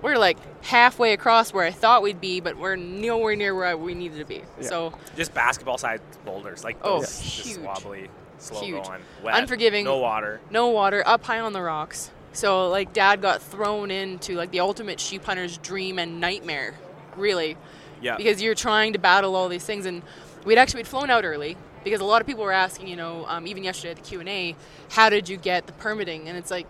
[0.00, 3.94] We're like halfway across where I thought we'd be, but we're nowhere near where we
[3.94, 4.42] needed to be.
[4.60, 4.68] Yeah.
[4.68, 7.58] So Just basketball-sized boulders, like Oh, those, just huge.
[7.58, 8.08] wobbly,
[8.42, 8.84] slow Huge.
[8.84, 9.84] going, wet, Unforgiving.
[9.84, 10.40] no water.
[10.50, 12.10] no water, up high on the rocks.
[12.32, 16.74] So like dad got thrown into like the ultimate sheep hunter's dream and nightmare,
[17.16, 17.56] really.
[18.00, 18.16] Yeah.
[18.16, 20.02] Because you're trying to battle all these things and
[20.44, 23.24] we'd actually we'd flown out early because a lot of people were asking, you know,
[23.28, 24.56] um, even yesterday at the Q&A,
[24.90, 26.28] how did you get the permitting?
[26.28, 26.66] And it's like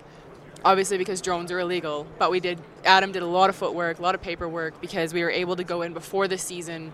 [0.65, 4.03] obviously because drones are illegal, but we did Adam did a lot of footwork, a
[4.03, 6.93] lot of paperwork because we were able to go in before the season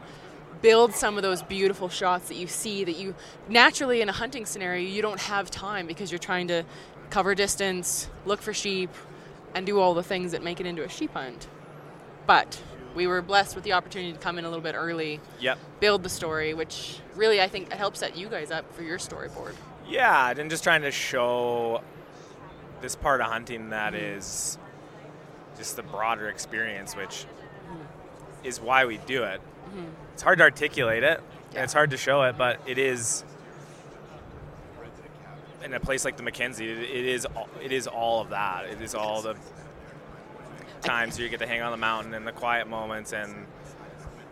[0.60, 3.14] build some of those beautiful shots that you see that you
[3.48, 6.64] naturally in a hunting scenario you don't have time because you're trying to
[7.10, 8.90] cover distance, look for sheep
[9.54, 11.48] and do all the things that make it into a sheep hunt.
[12.26, 12.60] But
[12.94, 15.58] we were blessed with the opportunity to come in a little bit early, Yep.
[15.80, 19.54] build the story, which really I think helps set you guys up for your storyboard.
[19.88, 21.82] Yeah, and just trying to show
[22.80, 24.18] this part of hunting that mm-hmm.
[24.18, 24.58] is
[25.56, 27.24] just the broader experience, which
[28.44, 29.40] is why we do it.
[30.14, 31.20] It's hard to articulate it,
[31.54, 33.24] and it's hard to show it, but it is.
[35.64, 38.66] In a place like the Mackenzie, it, it is all, it is all of that.
[38.66, 39.36] It is all the
[40.82, 43.46] times where you get to hang on the mountain and the quiet moments, and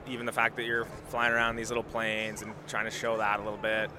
[0.06, 3.40] even the fact that you're flying around these little planes and trying to show that
[3.40, 3.90] a little bit.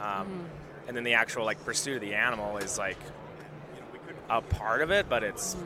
[0.00, 0.46] Um,
[0.86, 2.98] And then the actual like pursuit of the animal is like
[4.30, 5.56] a part of it, but it's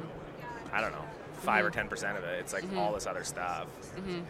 [0.73, 1.05] I don't know
[1.41, 1.79] five or mm-hmm.
[1.79, 2.41] ten percent of it.
[2.41, 2.95] It's like all mm-hmm.
[2.95, 3.67] this other stuff.
[3.97, 4.21] Mm-hmm.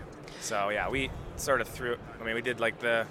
[0.41, 1.97] So yeah, we sort of threw.
[2.21, 3.07] I mean, we did like the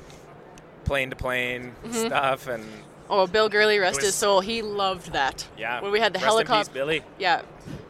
[0.85, 2.65] plane to plane stuff, and
[3.09, 5.47] Oh, Bill Gurley, rest was- his soul, he loved that.
[5.57, 5.81] yeah.
[5.81, 6.73] When we had the rest in peace, helicopter.
[6.73, 7.03] Billy.
[7.17, 7.41] Yeah,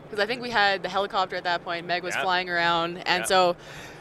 [0.03, 1.85] because I think we had the helicopter at that point.
[1.85, 2.23] Meg was Yeah.
[2.23, 3.25] flying around, and Yeah.
[3.25, 3.55] so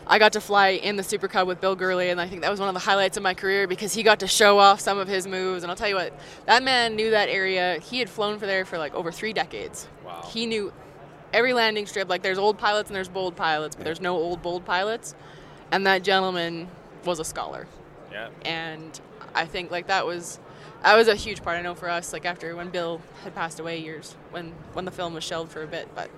[0.07, 2.51] I got to fly in the Super Cub with Bill Gurley, and I think that
[2.51, 4.97] was one of the highlights of my career because he got to show off some
[4.99, 5.65] of his moves.
[5.65, 6.13] And I'll tell you what,
[6.47, 7.79] that man knew that area.
[7.81, 9.87] He had flown for there for like over three decades.
[10.07, 10.23] Wow.
[10.33, 10.73] He knew
[11.33, 12.09] every landing strip.
[12.09, 15.15] Like there's old pilots and there's bold pilots, but there's no old bold pilots.
[15.71, 16.69] And that gentleman
[17.05, 17.67] was a scholar
[18.13, 18.29] Yeah.
[18.45, 18.99] and
[19.35, 20.39] I think like that was
[20.83, 21.59] that was a huge part.
[21.59, 24.91] I know for us, like after when Bill had passed away years when when the
[24.91, 26.11] film was shelved for a bit, but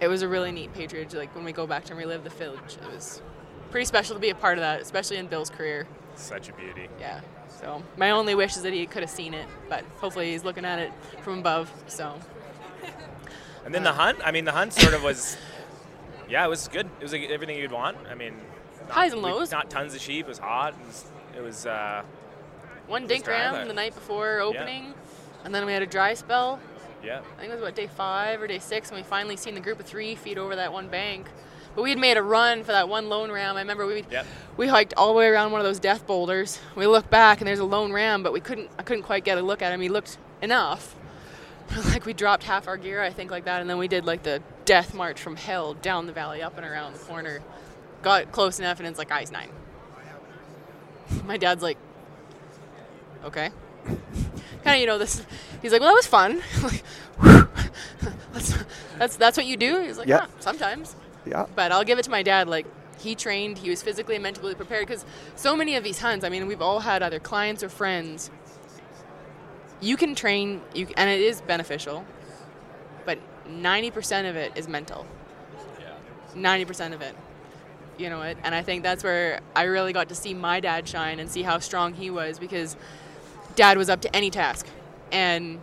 [0.00, 1.14] it was a really neat patronage.
[1.14, 3.22] Like when we go back to relive the village, it was
[3.70, 5.86] pretty special to be a part of that, especially in Bill's career.
[6.16, 6.88] Such a beauty.
[7.00, 7.20] Yeah.
[7.60, 10.64] So my only wish is that he could have seen it, but hopefully he's looking
[10.64, 11.72] at it from above.
[11.86, 12.18] So
[13.66, 14.18] And then the hunt.
[14.24, 15.36] I mean, the hunt sort of was.
[16.30, 16.86] Yeah, it was good.
[17.00, 17.98] It was like everything you'd want.
[18.10, 18.34] I mean,
[18.82, 19.50] not- Highs and lows.
[19.50, 20.26] Not tons of sheep.
[20.26, 20.72] It was hot.
[20.80, 21.04] It was.
[21.36, 22.02] It was uh,
[22.86, 24.94] one dink ram the night before opening,
[25.44, 26.58] and then we had a dry spell.
[27.04, 27.20] yeah.
[27.36, 29.60] I think it was what day five or day six when we finally seen the
[29.60, 31.26] group of three feet over that one bank.
[31.74, 33.56] But we had made a run for that one lone ram.
[33.56, 34.26] I remember we Yep.
[34.56, 36.58] we hiked all the way around one of those death boulders.
[36.74, 39.36] We looked back and there's a lone ram, but we couldn't I couldn't quite get
[39.36, 39.80] a look at him.
[39.82, 40.94] He looked enough.
[41.86, 44.22] like we dropped half our gear, I think, like that, and then we did like
[44.22, 47.40] the death march from hell down the valley, up and around the corner.
[48.02, 49.50] Got close enough, and it's like eyes nine.
[51.24, 51.78] My dad's like,
[53.24, 53.50] okay.
[54.64, 55.24] kind of, you know, this.
[55.62, 56.42] He's like, well, that was fun.
[56.62, 56.82] like,
[57.20, 57.48] whew.
[58.32, 58.64] that's,
[58.98, 59.80] that's that's what you do.
[59.80, 60.22] He's like, Yeah.
[60.22, 60.96] yeah, sometimes.
[61.24, 61.46] Yeah.
[61.54, 62.48] But I'll give it to my dad.
[62.48, 62.66] Like
[62.98, 66.24] he trained, he was physically and mentally prepared because so many of these hunts.
[66.24, 68.30] I mean, we've all had either clients or friends.
[69.80, 72.04] You can train, you and it is beneficial,
[73.04, 75.06] but ninety percent of it is mental.
[76.34, 77.14] Ninety percent of it,
[77.98, 80.88] you know it, and I think that's where I really got to see my dad
[80.88, 82.76] shine and see how strong he was because
[83.54, 84.66] dad was up to any task,
[85.12, 85.60] and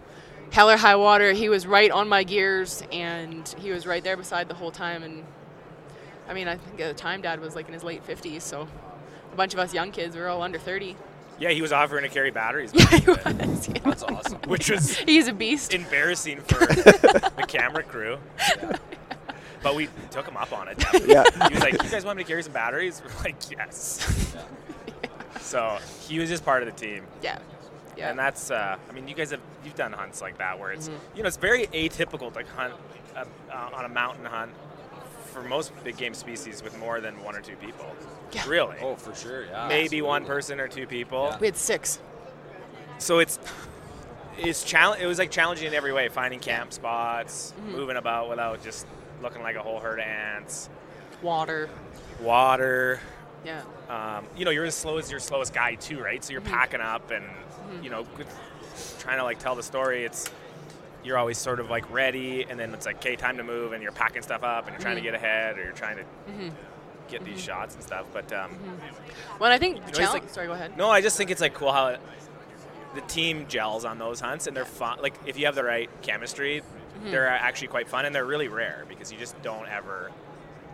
[0.54, 4.15] hell or high water, he was right on my gears and he was right there
[4.15, 5.02] beside the whole time.
[5.02, 5.23] And
[6.30, 8.67] I mean, I think at the time Dad was like in his late 50s, so
[9.32, 10.95] a bunch of us young kids, we were all under 30.
[11.43, 13.67] Yeah, he was offering to carry batteries, Yeah, he was.
[13.67, 13.79] yeah.
[13.84, 14.39] That's awesome.
[14.47, 15.73] which was He's a beast.
[15.73, 18.17] embarrassing for the camera crew.
[19.62, 20.77] But we took him up on it.
[20.77, 21.13] Definitely.
[21.13, 21.23] Yeah.
[21.47, 24.36] He was like, "You guys want me to carry some batteries?" We're like, "Yes."
[25.39, 27.39] So he was just part of the team, Yeah.
[27.95, 28.10] Yeah.
[28.10, 28.51] and that's.
[28.51, 31.15] Uh, I mean, you guys have you've done hunts like that where it's Mm-hmm.
[31.17, 32.73] you know it's very atypical to hunt
[33.15, 34.51] uh, uh, on a mountain hunt
[35.34, 37.93] for most big game species with more than one or two people.
[38.32, 38.43] Yeah.
[38.48, 38.78] Really.
[38.82, 39.46] Oh, for sure.
[39.46, 39.67] Yeah.
[39.67, 41.30] Maybe one person or two people.
[41.32, 41.39] Yeah.
[41.39, 42.00] we had six.
[43.00, 43.39] So it's
[44.38, 45.02] it's challenge.
[45.02, 47.72] It was like challenging in every way, finding camp spots, Mm-hmm.
[47.72, 48.88] moving about without just
[49.22, 50.69] looking like a whole herd of ants.
[51.22, 51.69] Water.
[52.22, 53.00] water.
[53.46, 53.62] Yeah.
[53.89, 56.24] Um, you know, you're as slow as your slowest guy too, right?
[56.24, 57.26] So you're packing up, and
[57.84, 58.06] you know,
[59.00, 60.06] trying to like tell the story.
[60.06, 60.30] It's
[61.04, 63.84] you're always sort of like ready, and then it's like, okay, time to move, and
[63.84, 66.04] you're packing stuff up, and you're trying to get ahead, or you're trying to
[67.10, 68.06] get these shots and stuff.
[68.13, 68.52] But um,
[69.39, 70.24] Well, and I think the challenge.
[70.24, 70.78] like- sorry, go ahead.
[70.78, 72.00] no, I just think it's like cool how it,
[72.96, 75.00] the team gels on those hunts, and they're fun.
[75.02, 76.62] Like if you have the right chemistry,
[76.94, 77.10] Mm-hmm.
[77.12, 80.12] they're actually quite fun, and they're really rare because you just don't ever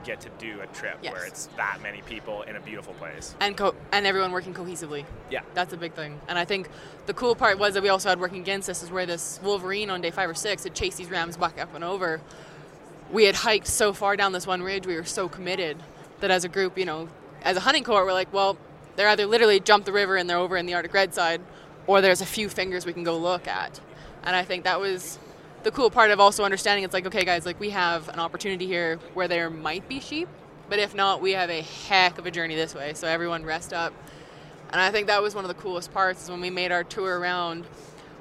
[0.04, 1.14] get to do a trip Yes.
[1.14, 3.36] where it's that many people in a beautiful place.
[3.40, 5.06] And co- and everyone working cohesively.
[5.30, 5.42] Yeah.
[5.54, 6.20] That's a big thing.
[6.28, 6.70] And I think
[7.06, 9.90] the cool part was that we also had working against us is where this Wolverine
[9.90, 12.22] on day five or six had chased these rams back up and over.
[13.12, 15.78] We had hiked so far down this one ridge, we were so committed
[16.20, 17.10] that as a group, you know,
[17.44, 18.58] as a hunting cohort, we're like, well,
[18.96, 21.42] they're either literally jump the river and they're over in the Arctic Red side,
[21.88, 23.80] or there's a few fingers we can go look at.
[24.24, 25.18] And I think that was
[25.64, 28.66] the cool part of also understanding it's like, okay, guys, like we have an opportunity
[28.66, 30.28] here where there might be sheep,
[30.70, 32.94] but if not, we have a heck of a journey this way.
[32.94, 33.94] So everyone rest up.
[34.72, 36.84] And I think that was one of the coolest parts is when we made our
[36.84, 37.66] tour around.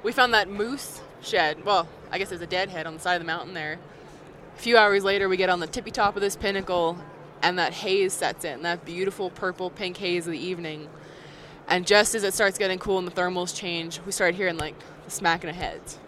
[0.03, 1.63] We found that moose shed.
[1.63, 3.79] Well, I guess there's a dead head on the side of the mountain there.
[4.55, 6.97] A few hours later, we get on the tippy top of this pinnacle,
[7.41, 10.89] and that haze sets in, that beautiful purple pink haze of the evening.
[11.67, 14.75] And just as it starts getting cool and the thermals change, we start hearing like
[15.05, 15.99] the smacking of heads.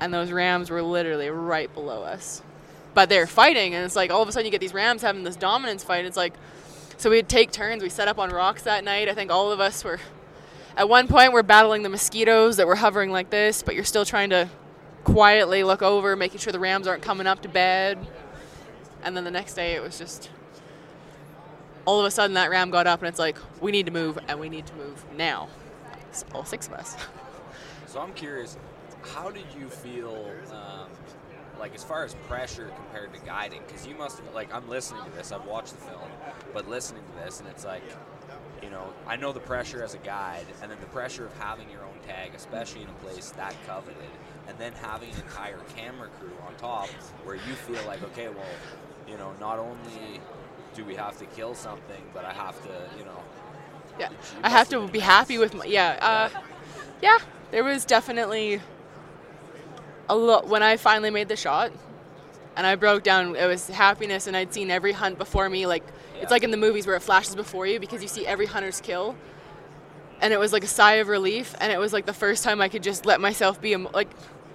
[0.00, 2.42] And those rams were literally right below us.
[2.94, 5.22] But they're fighting, and it's like all of a sudden you get these rams having
[5.24, 6.04] this dominance fight.
[6.04, 6.34] It's like,
[6.98, 7.82] so we'd take turns.
[7.82, 9.08] We set up on rocks that night.
[9.08, 9.98] I think all of us were,
[10.76, 14.04] at one point, we're battling the mosquitoes that were hovering like this, but you're still
[14.04, 14.48] trying to
[15.04, 17.98] quietly look over, making sure the rams aren't coming up to bed.
[19.02, 20.30] And then the next day, it was just
[21.84, 24.18] all of a sudden that ram got up, and it's like, we need to move,
[24.28, 25.48] and we need to move now.
[26.34, 26.96] All six of us.
[27.86, 28.56] So I'm curious,
[29.04, 30.88] how did you feel, um,
[31.58, 33.60] like as far as pressure compared to guiding?
[33.66, 36.10] Because you must have, like, I'm listening to this, I've watched the film,
[36.52, 37.82] but listening to this, and it's like,
[38.62, 41.68] you know, I know the pressure as a guide, and then the pressure of having
[41.70, 43.96] your own tag, especially in a place that coveted,
[44.48, 46.88] and then having an entire camera crew on top,
[47.24, 48.44] where you feel like, okay, well,
[49.08, 50.20] you know, not only
[50.74, 53.20] do we have to kill something, but I have to, you know,
[53.98, 55.98] Yeah, You I have to be happy with my yeah.
[56.00, 56.40] Uh,
[57.02, 57.18] yeah,
[57.50, 58.60] there was definitely
[60.08, 61.72] a lot when I finally made the shot,
[62.56, 63.34] and I broke down.
[63.36, 65.66] It was happiness, and I'd seen every hunt before me.
[65.66, 65.84] Like
[66.16, 66.22] Yeah.
[66.22, 68.80] it's like in the movies where it flashes before you because you see every hunter's
[68.80, 69.16] kill,
[70.20, 71.54] and it was like a sigh of relief.
[71.60, 74.08] And it was like the first time I could just let myself be like,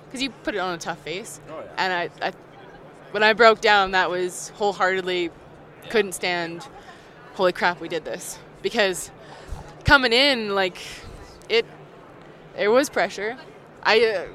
[0.06, 1.72] because you put it on a tough face, Oh, yeah.
[1.78, 2.32] and I, I
[3.12, 5.32] when I broke down, that was wholeheartedly
[5.90, 6.68] couldn't stand.
[7.36, 9.12] Holy crap, we did this because
[9.86, 10.80] coming in like
[11.48, 11.66] it
[12.56, 13.38] there was pressure
[13.84, 14.26] i uh,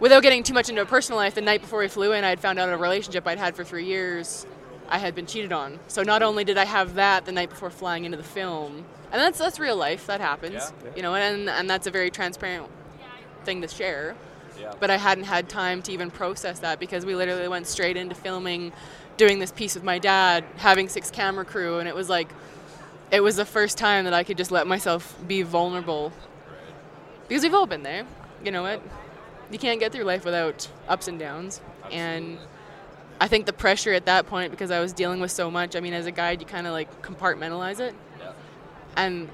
[0.00, 2.28] without getting too much into a personal life the night before we flew in i
[2.28, 4.46] had found out a relationship i'd had for three years
[4.88, 7.70] i had been cheated on so not only did i have that the night before
[7.70, 10.54] flying into the film and that's that's real life that happens
[10.84, 10.90] Yeah.
[10.96, 12.66] you know and and that's a very transparent
[13.44, 14.14] thing to share
[14.58, 14.72] yeah.
[14.78, 18.14] but I hadn't had time to even process that because we literally went straight into
[18.14, 18.72] filming,
[19.16, 22.28] doing this piece with my dad, having six camera crew, and it was like,
[23.10, 26.12] it was the first time that I could just let myself be vulnerable.
[27.26, 28.06] Because we've all been there,
[28.44, 28.80] you know what?
[29.54, 31.60] You can't get through life without ups and downs,
[31.92, 32.38] and
[33.20, 35.76] I think the pressure at that point because I was dealing with so much.
[35.76, 38.32] I mean, as a guide, you kind of like compartmentalize it, Yeah.
[38.96, 39.28] and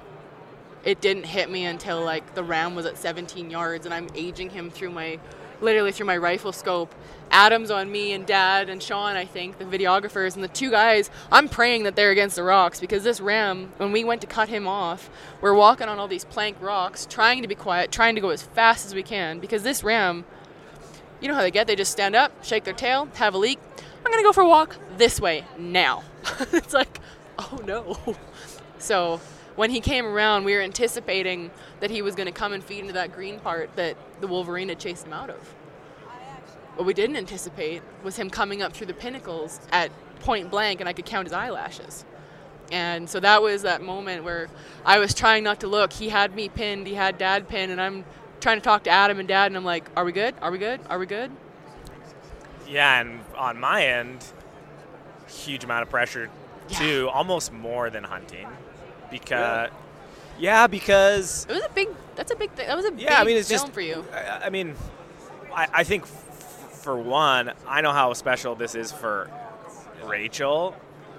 [0.84, 4.48] it didn't hit me until like the ram was at 17 yards and i'm aging
[4.48, 5.18] him through my
[5.60, 6.94] literally through my rifle scope.
[7.30, 11.10] Adam's on me and dad and sean i think the videographers and the two guys.
[11.30, 14.48] I'm praying that they're against the rocks because this ram when we went to cut
[14.48, 15.08] him off
[15.40, 18.42] we're walking on all these plank rocks trying to be quiet trying to go as
[18.42, 20.24] fast as we can because this ram
[21.20, 23.60] you know how they get they just stand up shake their tail have a leak.
[24.04, 26.02] I'm gonna go for a walk this way now.
[26.52, 26.98] It's like
[27.38, 28.16] oh no.
[28.78, 29.20] So
[29.56, 32.80] when he came around, we were anticipating that he was going to come and feed
[32.80, 35.54] into that green part that the Wolverine had chased him out of.
[36.76, 40.88] What we didn't anticipate was him coming up through the pinnacles at point blank, and
[40.88, 42.04] I could count his eyelashes.
[42.72, 44.48] And so that was that moment where
[44.84, 45.92] I was trying not to look.
[45.92, 48.04] He had me pinned, he had dad pinned, and I'm
[48.40, 50.34] trying to talk to Adam and dad, and I'm like, Are we good?
[50.40, 50.80] Are we good?
[50.88, 51.30] Are we good?
[52.68, 54.24] Yeah, and on my end,
[55.26, 56.30] huge amount of pressure
[56.68, 58.46] too, almost more than hunting,
[59.10, 59.70] because
[60.38, 62.66] yeah, because It was a big, that's a big thing.
[62.66, 64.04] That was a big yeah, I mean it's film just for you.
[64.12, 64.74] I, I mean,
[65.54, 69.30] I, I think f- for one, I know how special this is for
[70.04, 70.74] Rachel,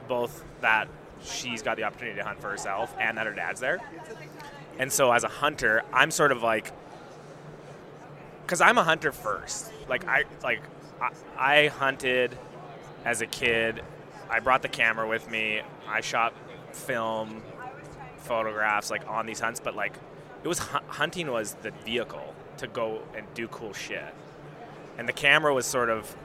[0.07, 0.87] both that
[1.23, 3.79] she's got the opportunity to hunt for herself and that her dad's there,
[4.79, 6.71] and so as a hunter, I'm sort of like,
[8.43, 9.71] because I'm a hunter first.
[9.87, 10.61] Like I like
[10.99, 12.35] I, I hunted
[13.05, 13.81] as a kid.
[14.29, 15.61] I brought the camera with me.
[15.87, 16.33] I shot
[16.71, 17.41] film,
[18.21, 19.93] photographs like on these hunts, but like
[20.43, 24.13] it was hunting was the vehicle to go and do cool shit,
[24.97, 26.15] and the camera was sort of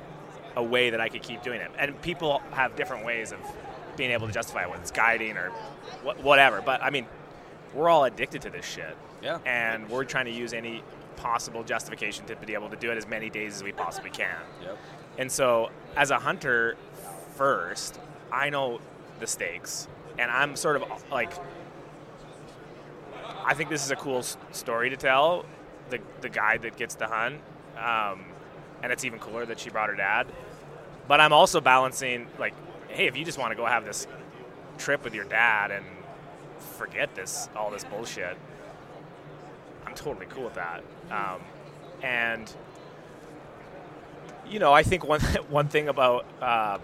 [0.56, 1.70] a way that I could keep doing it.
[1.78, 3.38] And people have different ways of
[3.96, 5.50] being able to justify it, whether it's guiding or
[6.04, 6.62] wh- whatever.
[6.62, 7.06] But I mean,
[7.74, 9.38] we're all addicted to this shit, Yeah.
[9.44, 10.82] and we're trying to use any
[11.16, 14.36] possible justification to be able to do it as many days as we possibly can.
[14.62, 14.78] Yep.
[15.18, 16.76] And so, as a hunter,
[17.36, 17.98] first,
[18.32, 18.80] I know
[19.20, 21.32] the stakes, and I'm sort of like,
[23.46, 25.46] I think this is a cool story to tell.
[25.88, 27.40] The the guide that gets the hunt,
[27.78, 28.24] um,
[28.82, 30.26] and it's even cooler that she brought her dad.
[31.06, 32.54] But I'm also balancing like,
[32.88, 34.08] hey, if you just want to go have this
[34.78, 35.84] trip with your dad and
[36.58, 38.36] forget this all this bullshit,
[39.86, 40.82] I'm totally cool with that.
[41.10, 41.40] Um,
[42.02, 42.52] and
[44.48, 46.80] you know, I think one one thing about um,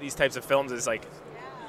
[0.00, 1.06] these types of films is like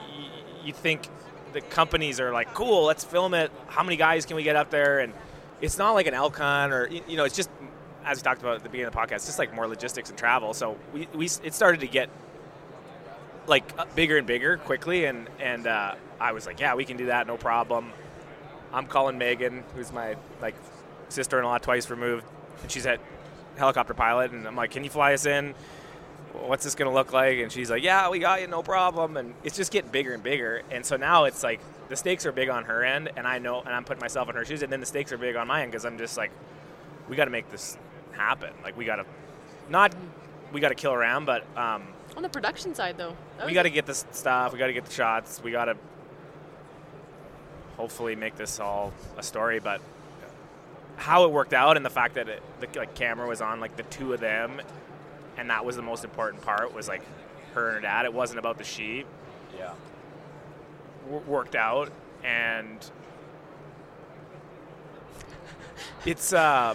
[0.09, 0.29] y-
[0.63, 1.07] you think
[1.55, 3.49] the companies are like, cool, let's film it.
[3.67, 4.99] How many guys can we get up there?
[4.99, 5.13] And
[5.61, 7.49] it's not like an hunt or you know, it's just
[8.03, 10.09] as we talked about at the beginning of the podcast, it's just like more logistics
[10.09, 10.53] and travel.
[10.53, 12.09] So we, we it started to get
[13.47, 16.97] like uh, bigger and bigger quickly, and and uh, I was like, yeah, we can
[16.97, 17.91] do that, no problem.
[18.73, 20.55] I'm calling Megan, who's my like
[21.07, 22.25] sister-in-law twice removed,
[22.61, 22.97] and she's a
[23.55, 25.55] helicopter pilot, and I'm like, can you fly us in?
[26.47, 27.39] What's this gonna look like?
[27.39, 29.17] And she's like, yeah, we got you, no problem.
[29.17, 32.31] And it's just getting bigger and bigger, and so now it's like the stakes are
[32.31, 34.71] big on her end, and I know, and I'm putting myself in her shoes, and
[34.71, 36.31] then the stakes are big on my end because I'm just like,
[37.07, 37.77] we got to make this
[38.11, 38.51] happen.
[38.63, 39.05] Like we got to,
[39.69, 39.93] not,
[40.51, 41.83] we got to kill around, but um,
[42.15, 44.53] On the production side, though, we got to get this stuff.
[44.53, 45.41] We got to get the shots.
[45.43, 45.75] We got to
[47.77, 49.59] hopefully make this all a story.
[49.59, 49.81] But
[50.95, 53.75] how it worked out and the fact that it, the like camera was on like
[53.75, 54.61] the two of them,
[55.37, 57.01] and that was the most important part was like
[57.53, 58.05] her and her dad.
[58.05, 59.07] It wasn't about the sheep.
[59.57, 59.73] Yeah.
[61.05, 61.91] W- worked out
[62.23, 62.79] and
[66.05, 66.73] it's uh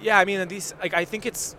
[0.00, 1.56] yeah i mean these like i think it's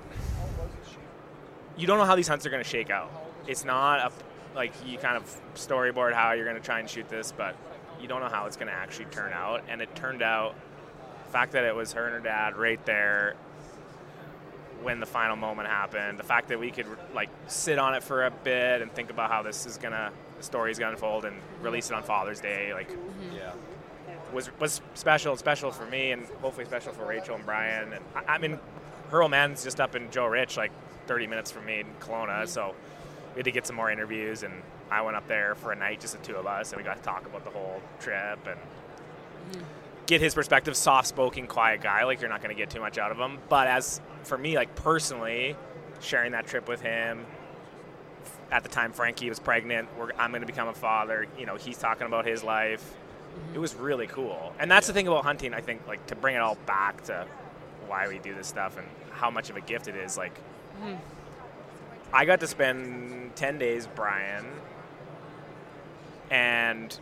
[1.78, 3.12] you don't know how these hunts are going to shake out
[3.48, 4.12] it's not a
[4.56, 7.56] like you kind of storyboard how you're going to try and shoot this but
[8.00, 10.56] you don't know how it's going to actually turn out and it turned out
[11.26, 13.36] the fact that it was her and her dad right there
[14.82, 18.26] when the final moment happened the fact that we could like sit on it for
[18.26, 20.96] a bit and think about how this is going to the story is going to
[20.96, 23.36] unfold and release it on father's day like mm-hmm.
[23.36, 23.54] Yeah.
[24.34, 27.94] was was special, special for me, and hopefully special for Rachel and Brian.
[27.94, 28.60] And I, I mean,
[29.10, 30.72] her old man's just up in Joe Rich, like
[31.08, 32.48] 30 minutes from me in Kelowna, mm-hmm.
[32.48, 32.76] so
[33.34, 34.44] we had to get some more interviews.
[34.44, 34.54] And
[34.90, 36.98] I went up there for a night, just the two of us, and we got
[36.98, 38.60] to talk about the whole trip and
[39.52, 39.64] mm-hmm.
[40.06, 40.76] Get his perspective.
[40.76, 43.40] Soft-spoken, quiet guy, like you're not going to get too much out of him.
[43.50, 45.56] But as for me, like personally,
[46.00, 47.26] sharing that trip with him.
[48.52, 49.88] At the time, Frankie was pregnant.
[49.98, 51.26] We're, I'm going to become a father.
[51.40, 53.56] You know, he's talking about his life mm-hmm.
[53.56, 54.54] it was really cool.
[54.60, 57.26] And that's the thing about hunting, I think, like to bring it all back to
[57.88, 60.18] why we do this stuff and how much of a gift it is.
[60.18, 60.36] Like,
[60.82, 60.96] mm-hmm.
[62.14, 64.46] I got to spend 10 days Brian,
[66.30, 66.98] and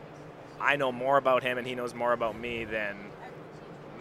[0.62, 2.96] I know more about him and he knows more about me than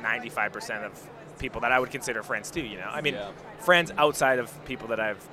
[0.02, 2.88] 95% of people that I would consider friends too, you know?
[2.90, 3.30] I mean, Yeah.
[3.60, 5.24] friends outside of people that I've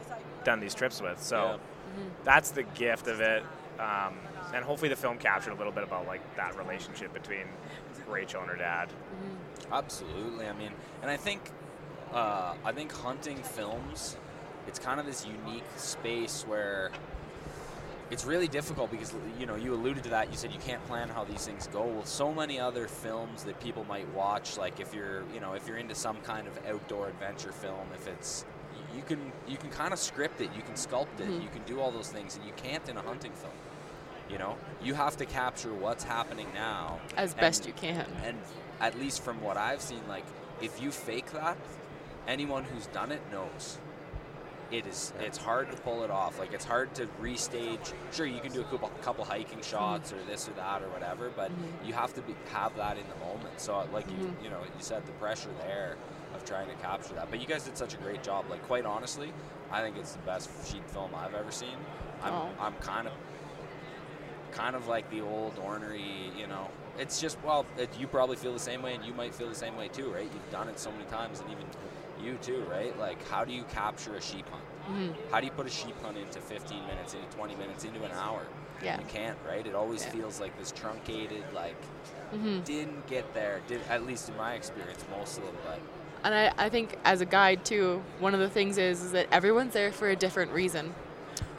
[0.44, 1.22] done these trips with.
[1.22, 1.60] So
[1.98, 2.04] Yeah.
[2.24, 3.44] that's the gift of it.
[3.80, 4.18] Um,
[4.54, 7.46] and hopefully the film captured a little bit about like that relationship between
[8.08, 8.90] Rachel and her dad.
[9.72, 10.48] Absolutely.
[10.48, 11.52] I mean, and I think,
[12.14, 14.16] uh, I think hunting films,
[14.68, 16.92] it's kind of this unique space where
[18.12, 20.30] it's really difficult because you know you alluded to that.
[20.32, 21.84] You said you can't plan how these things go.
[21.84, 25.68] Well, so many other films that people might watch, like if you're, you know, if
[25.68, 28.46] you're into some kind of outdoor adventure film, if it's
[28.96, 31.42] you can you can kind of script it, you can sculpt it, mm-hmm.
[31.42, 33.54] you can do all those things, and you can't in a hunting film.
[34.30, 38.08] You know, you have to capture what's happening now as best you can.
[38.24, 38.38] and
[38.82, 40.26] at least from what I've seen, like
[40.62, 41.58] if you fake that,
[42.28, 43.78] anyone who's done it knows.
[44.72, 45.14] It is.
[45.20, 46.40] It's hard to pull it off.
[46.40, 47.94] Like it's hard to restage.
[48.12, 49.62] Sure, you can do a couple, couple hiking mm-hmm.
[49.62, 51.88] shots or this or that or whatever, but mm-hmm.
[51.88, 53.60] you have to be, have that in the moment.
[53.62, 54.44] So, like you, mm-hmm.
[54.44, 55.98] you know, you said the pressure there
[56.34, 57.30] of trying to capture that.
[57.30, 58.46] But you guys did such a great job.
[58.50, 59.32] Like quite honestly,
[59.72, 61.78] I think it's the best sheep film I've ever seen.
[62.24, 62.50] I'm, Aw.
[62.60, 63.14] I'm kind of
[64.52, 66.70] kind of like the old ornery, you know.
[66.98, 69.56] It's just well, it, you probably feel the same way, and you might feel the
[69.56, 70.24] same way too, right?
[70.24, 71.66] You've done it so many times, and even
[72.26, 72.98] you too, right?
[73.00, 74.64] Like, how do you capture a sheep hunt?
[74.90, 75.32] Mm-hmm.
[75.32, 78.12] How do you put a sheep hunt into 15 minutes, into 20 minutes, into an
[78.12, 78.42] hour?
[78.84, 79.00] Yeah.
[79.00, 79.66] You can't, right?
[79.66, 80.12] It always Yeah.
[80.12, 81.76] feels like this truncated, like
[82.34, 82.62] Mm-hmm.
[82.62, 83.62] didn't get there.
[83.68, 85.80] Did at least in my experience, most of them, but
[86.24, 89.28] And I, I think as a guide too, one of the things is, is that
[89.32, 90.96] everyone's there for a different reason.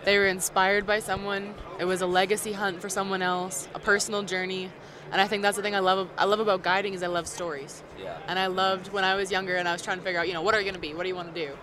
[0.05, 1.55] They were inspired by someone.
[1.79, 4.71] It was a legacy hunt for someone else, a personal journey.
[5.13, 6.09] And I think that's the thing I love.
[6.19, 7.83] I love about guiding is I love stories.
[8.01, 8.19] Yeah.
[8.27, 10.35] And I loved when I was younger and I was trying to figure out, you
[10.35, 10.95] know, what are you going to be?
[10.95, 11.57] What do you want to do?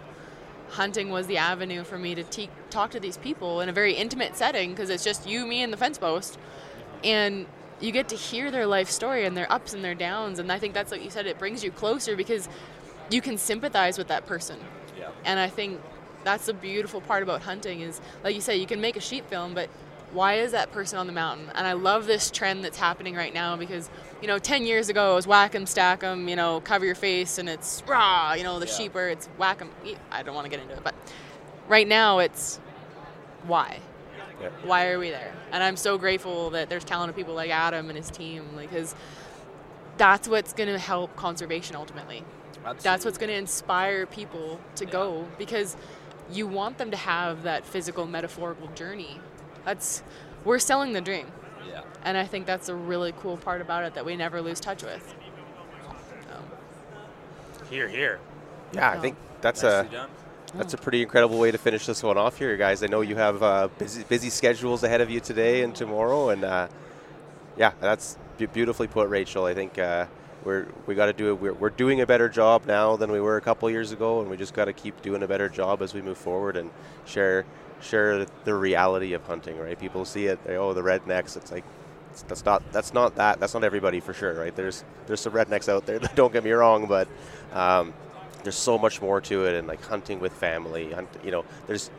[0.70, 3.94] Hunting was the avenue for me to te- talk to these people in a very
[3.94, 6.39] intimate setting because it's just you, me, and the fence post.
[7.04, 7.46] And
[7.80, 10.39] you get to hear their life story and their ups and their downs.
[10.39, 12.48] And I think that's like you said, it brings you closer because
[13.10, 14.58] you can sympathize with that person.
[14.98, 15.10] Yeah.
[15.26, 15.82] And I think
[16.24, 19.30] that's the beautiful part about hunting is, like you said, you can make a sheep
[19.30, 19.70] film, but
[20.14, 21.49] why is that person on the mountain?
[21.55, 23.89] And I love this trend that's happening right now because,
[24.22, 26.95] you know, 10 years ago it was whack 'em, stack 'em, you know, cover your
[26.95, 28.74] face and it's rah, you know, the Yeah.
[28.74, 29.72] sheep where it's whack 'em.
[30.11, 30.93] I don't want to get into it, but
[31.68, 32.59] right now it's
[33.47, 33.80] why?
[34.41, 34.49] Yeah.
[34.64, 35.34] Why are we there?
[35.51, 38.95] And I'm so grateful that there's talented people like Adam and his team, because
[39.97, 42.24] that's what's going to help conservation ultimately
[42.82, 45.76] that's what's going to inspire people to go because
[46.32, 49.20] you want them to have that physical metaphorical journey
[49.66, 50.03] that's
[50.45, 51.28] we're selling the dream
[51.68, 51.82] Yeah.
[52.03, 54.84] and i think that's a really cool part about it that we never lose touch
[54.84, 55.16] with
[56.30, 58.20] So, Here, here.
[58.74, 60.09] Yeah, I think that's Nicely a done.
[60.55, 62.82] that's a pretty incredible way to finish this one off here, guys.
[62.84, 66.43] I know you have uh, busy busy schedules ahead of you today and tomorrow, and
[66.43, 66.68] uh,
[67.57, 69.45] yeah, that's be- beautifully put, Rachel.
[69.45, 70.07] I think uh,
[70.44, 71.41] we're we got to do it.
[71.41, 74.30] We're, we're doing a better job now than we were a couple years ago, and
[74.30, 76.70] we just got to keep doing a better job as we move forward and
[77.06, 77.46] share
[77.82, 79.58] share the reality of hunting.
[79.58, 79.78] Right?
[79.80, 80.44] People see it.
[80.46, 81.38] They, oh, the rednecks.
[81.38, 81.64] It's like
[82.12, 84.34] it's- that's not that's not that that's not everybody for sure.
[84.34, 84.56] Right?
[84.56, 86.00] There's there's some rednecks out there.
[86.16, 87.08] Don't get me wrong, but
[87.54, 87.94] um,
[88.44, 90.91] there's so much more to it, and like hunting with family.
[90.91, 91.89] Hunt, you know, there's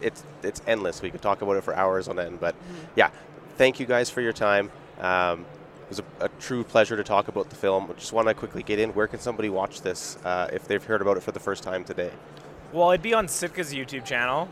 [0.00, 1.02] it's it's endless.
[1.02, 2.40] We could talk about it for hours on end.
[2.40, 2.54] But
[2.96, 3.10] yeah,
[3.56, 4.70] thank you guys for your time.
[5.00, 5.44] Um,
[5.84, 7.92] it was a, a true pleasure to talk about the film.
[7.98, 8.90] Just want to quickly get in.
[8.94, 11.84] Where can somebody watch this uh, if they've heard about it for the first time
[11.84, 12.10] today?
[12.72, 14.48] Well, it'd be on Sitka's YouTube channel.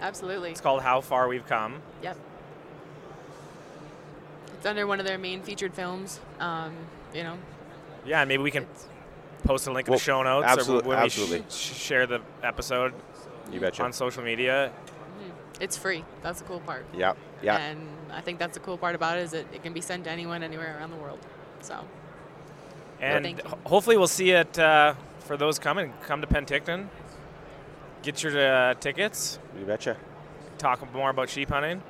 [0.00, 1.80] absolutely It's called How Far We've Come.
[2.02, 2.16] yep
[4.54, 6.72] it's under one of their main featured films um,
[7.14, 7.36] you know
[8.04, 8.86] Yeah, maybe we can it's,
[9.44, 11.40] post a link in Well, the show notes absolute- or when absolutely.
[11.40, 12.92] we sh- share the episode
[13.52, 13.82] You betcha.
[13.84, 14.72] on social media.
[15.60, 17.56] It's free that's the cool part Yeah, yeah.
[17.58, 17.80] and
[18.12, 20.10] i think that's the cool part about it is that it can be sent to
[20.10, 21.18] anyone anywhere around the world
[21.60, 21.84] so
[23.00, 23.50] And thank you.
[23.66, 25.92] hopefully we'll see it uh, for those coming.
[26.06, 26.88] Come to Penticton.
[28.02, 29.38] Get your uh, tickets.
[29.58, 29.96] You betcha.
[30.58, 31.82] Talk more about sheep hunting.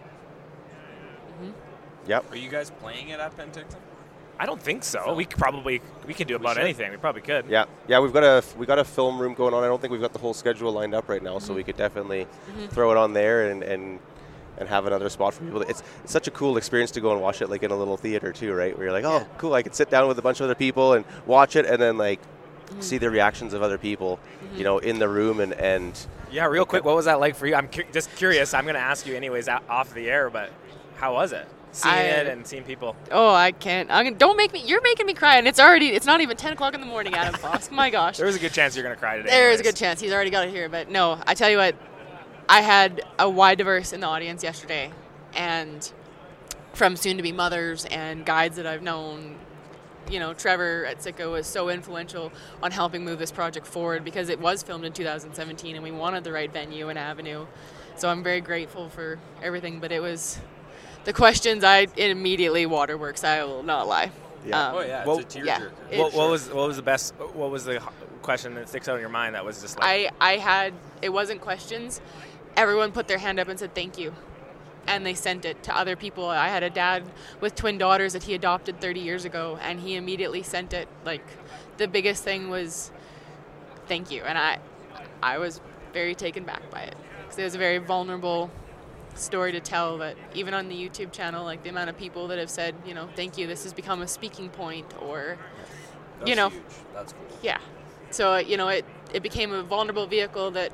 [2.07, 2.31] Yep.
[2.33, 3.77] Are you guys playing it at Penticton?
[4.41, 5.15] I don't think so.
[5.15, 6.65] We could probably we could do about should.
[6.65, 6.91] anything.
[6.91, 7.47] We probably could.
[7.49, 7.99] Yeah, yeah.
[7.99, 9.65] We've got a we got a film room going on.
[9.65, 11.67] I don't think we've got the whole schedule lined up right now, so we mm-hmm.
[11.67, 12.67] could definitely mm-hmm.
[12.67, 13.99] throw it on there and, and
[14.59, 15.63] and have another spot for people.
[15.63, 17.97] It's, it's such a cool experience to go and watch it like in a little
[17.97, 18.77] theater too, right?
[18.77, 19.25] Where you're like, oh, Yeah.
[19.39, 19.55] cool.
[19.55, 21.97] I could sit down with a bunch of other people and watch it, and then
[21.97, 22.81] like mm-hmm.
[22.81, 24.19] see the reactions of other people,
[24.57, 25.99] you know, in the room and and
[26.31, 27.55] Yeah, real quick, what was that like for you?
[27.55, 28.55] I'm cu- just curious.
[28.55, 30.51] I'm going to ask you anyways o- off the air, but
[30.97, 31.49] how was it?
[31.79, 32.97] Seeing I- it and seeing people.
[33.11, 33.91] Oh, I can't.
[33.91, 34.63] I can, don't make me.
[34.65, 35.89] You're making me cry, and it's already.
[35.89, 37.71] It's not even 10 o'clock in the morning, Adam Foss.
[37.71, 38.17] My gosh.
[38.17, 39.31] There was a good chance you're going to cry today.
[39.31, 41.21] There is a good chance he's already got it here, but no.
[41.27, 41.77] I tell you what,
[42.49, 44.91] I had a wide diverse in the audience yesterday,
[45.35, 45.91] and
[46.73, 49.37] from soon-to-be mothers and guides that I've known.
[50.11, 54.31] You know, Trevor at Sitka was so influential on helping move this project forward because
[54.31, 57.45] it was filmed in 2017 and we wanted the right venue and avenue.
[57.97, 60.39] So I'm very grateful for everything, but it was
[61.09, 63.25] the questions I immediately waterworks.
[63.25, 64.11] I will not lie.
[64.45, 64.69] Yeah.
[64.69, 65.47] Um, oh yeah, well, it's a tearjerker.
[65.47, 67.15] yeah, it- What, what was what was the best?
[67.15, 67.81] What was the
[68.21, 70.13] question that sticks out in your mind that was just like?
[70.21, 72.03] I, I had it wasn't questions.
[72.59, 74.15] Everyone put their hand up and said thank you.
[74.87, 76.27] And they sent it to other people.
[76.27, 77.05] I had a dad
[77.41, 80.89] with twin daughters that he adopted 30 years ago and he immediately sent it.
[81.07, 81.25] Like
[81.79, 82.91] the biggest thing was
[83.87, 84.25] thank you.
[84.25, 84.59] And I
[85.23, 85.63] I was
[85.95, 88.51] very taken back by it because it was a very vulnerable
[89.21, 92.39] story to tell that even on the YouTube channel like the amount of people that
[92.39, 95.37] have said, you know, thank you, this has become a speaking point or
[96.19, 96.63] That's you know, huge.
[96.95, 97.39] That's cool.
[97.43, 97.59] yeah.
[98.11, 100.73] So uh, you know, it it became a vulnerable vehicle that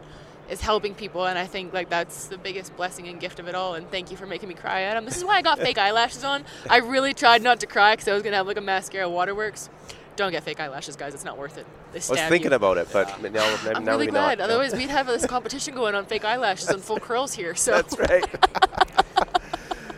[0.48, 3.54] is helping people, and I think like that's the biggest blessing and gift of it
[3.54, 3.74] all.
[3.74, 5.04] And thank you for making me cry, Adam.
[5.04, 6.44] This is why I got fake eyelashes on.
[6.68, 9.68] I really tried not to cry because I was gonna have like a mascara waterworks.
[10.16, 11.12] Don't get fake eyelashes, guys.
[11.14, 11.66] It's not worth it.
[11.92, 12.56] They I was thinking you.
[12.56, 14.38] about it, but now, now, I'm now really maybe glad.
[14.38, 14.44] not.
[14.44, 17.54] Otherwise, we'd have this competition going on fake eyelashes and full curls here.
[17.54, 18.24] So That's right.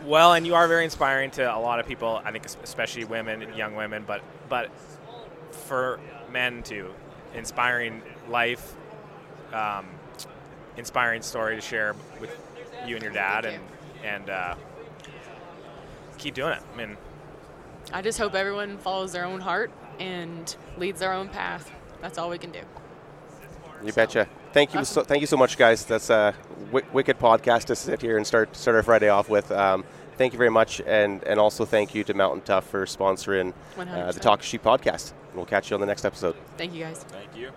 [0.07, 2.23] Well, and you are very inspiring to a lot of people.
[2.25, 4.71] I think, especially women, and young women, but but
[5.51, 5.99] for
[6.31, 6.95] men too,
[7.35, 8.77] inspiring life,
[9.53, 9.87] um,
[10.77, 12.31] inspiring story to share with
[12.87, 13.61] you and your dad, Thank
[14.05, 14.55] and and uh,
[16.19, 16.63] keep doing it.
[16.73, 16.97] I mean,
[17.93, 21.71] I just hope everyone follows their own heart and leads their own path.
[22.01, 22.61] That's all we can do.
[23.85, 24.27] You betcha.
[24.53, 25.85] thank you so thank you so much, guys.
[25.85, 26.35] That's a
[26.67, 29.53] w- wicked podcast to sit here and start start our Friday off with.
[29.53, 29.85] Um,
[30.17, 34.13] thank you very much, and and also thank you to Mountain Tough for sponsoring uh,
[34.13, 34.21] the 100%.
[34.21, 35.13] Talk Sheep podcast.
[35.29, 36.37] And we'll catch you on the next episode.
[36.57, 37.05] Thank you guys.
[37.05, 37.51] Thank you.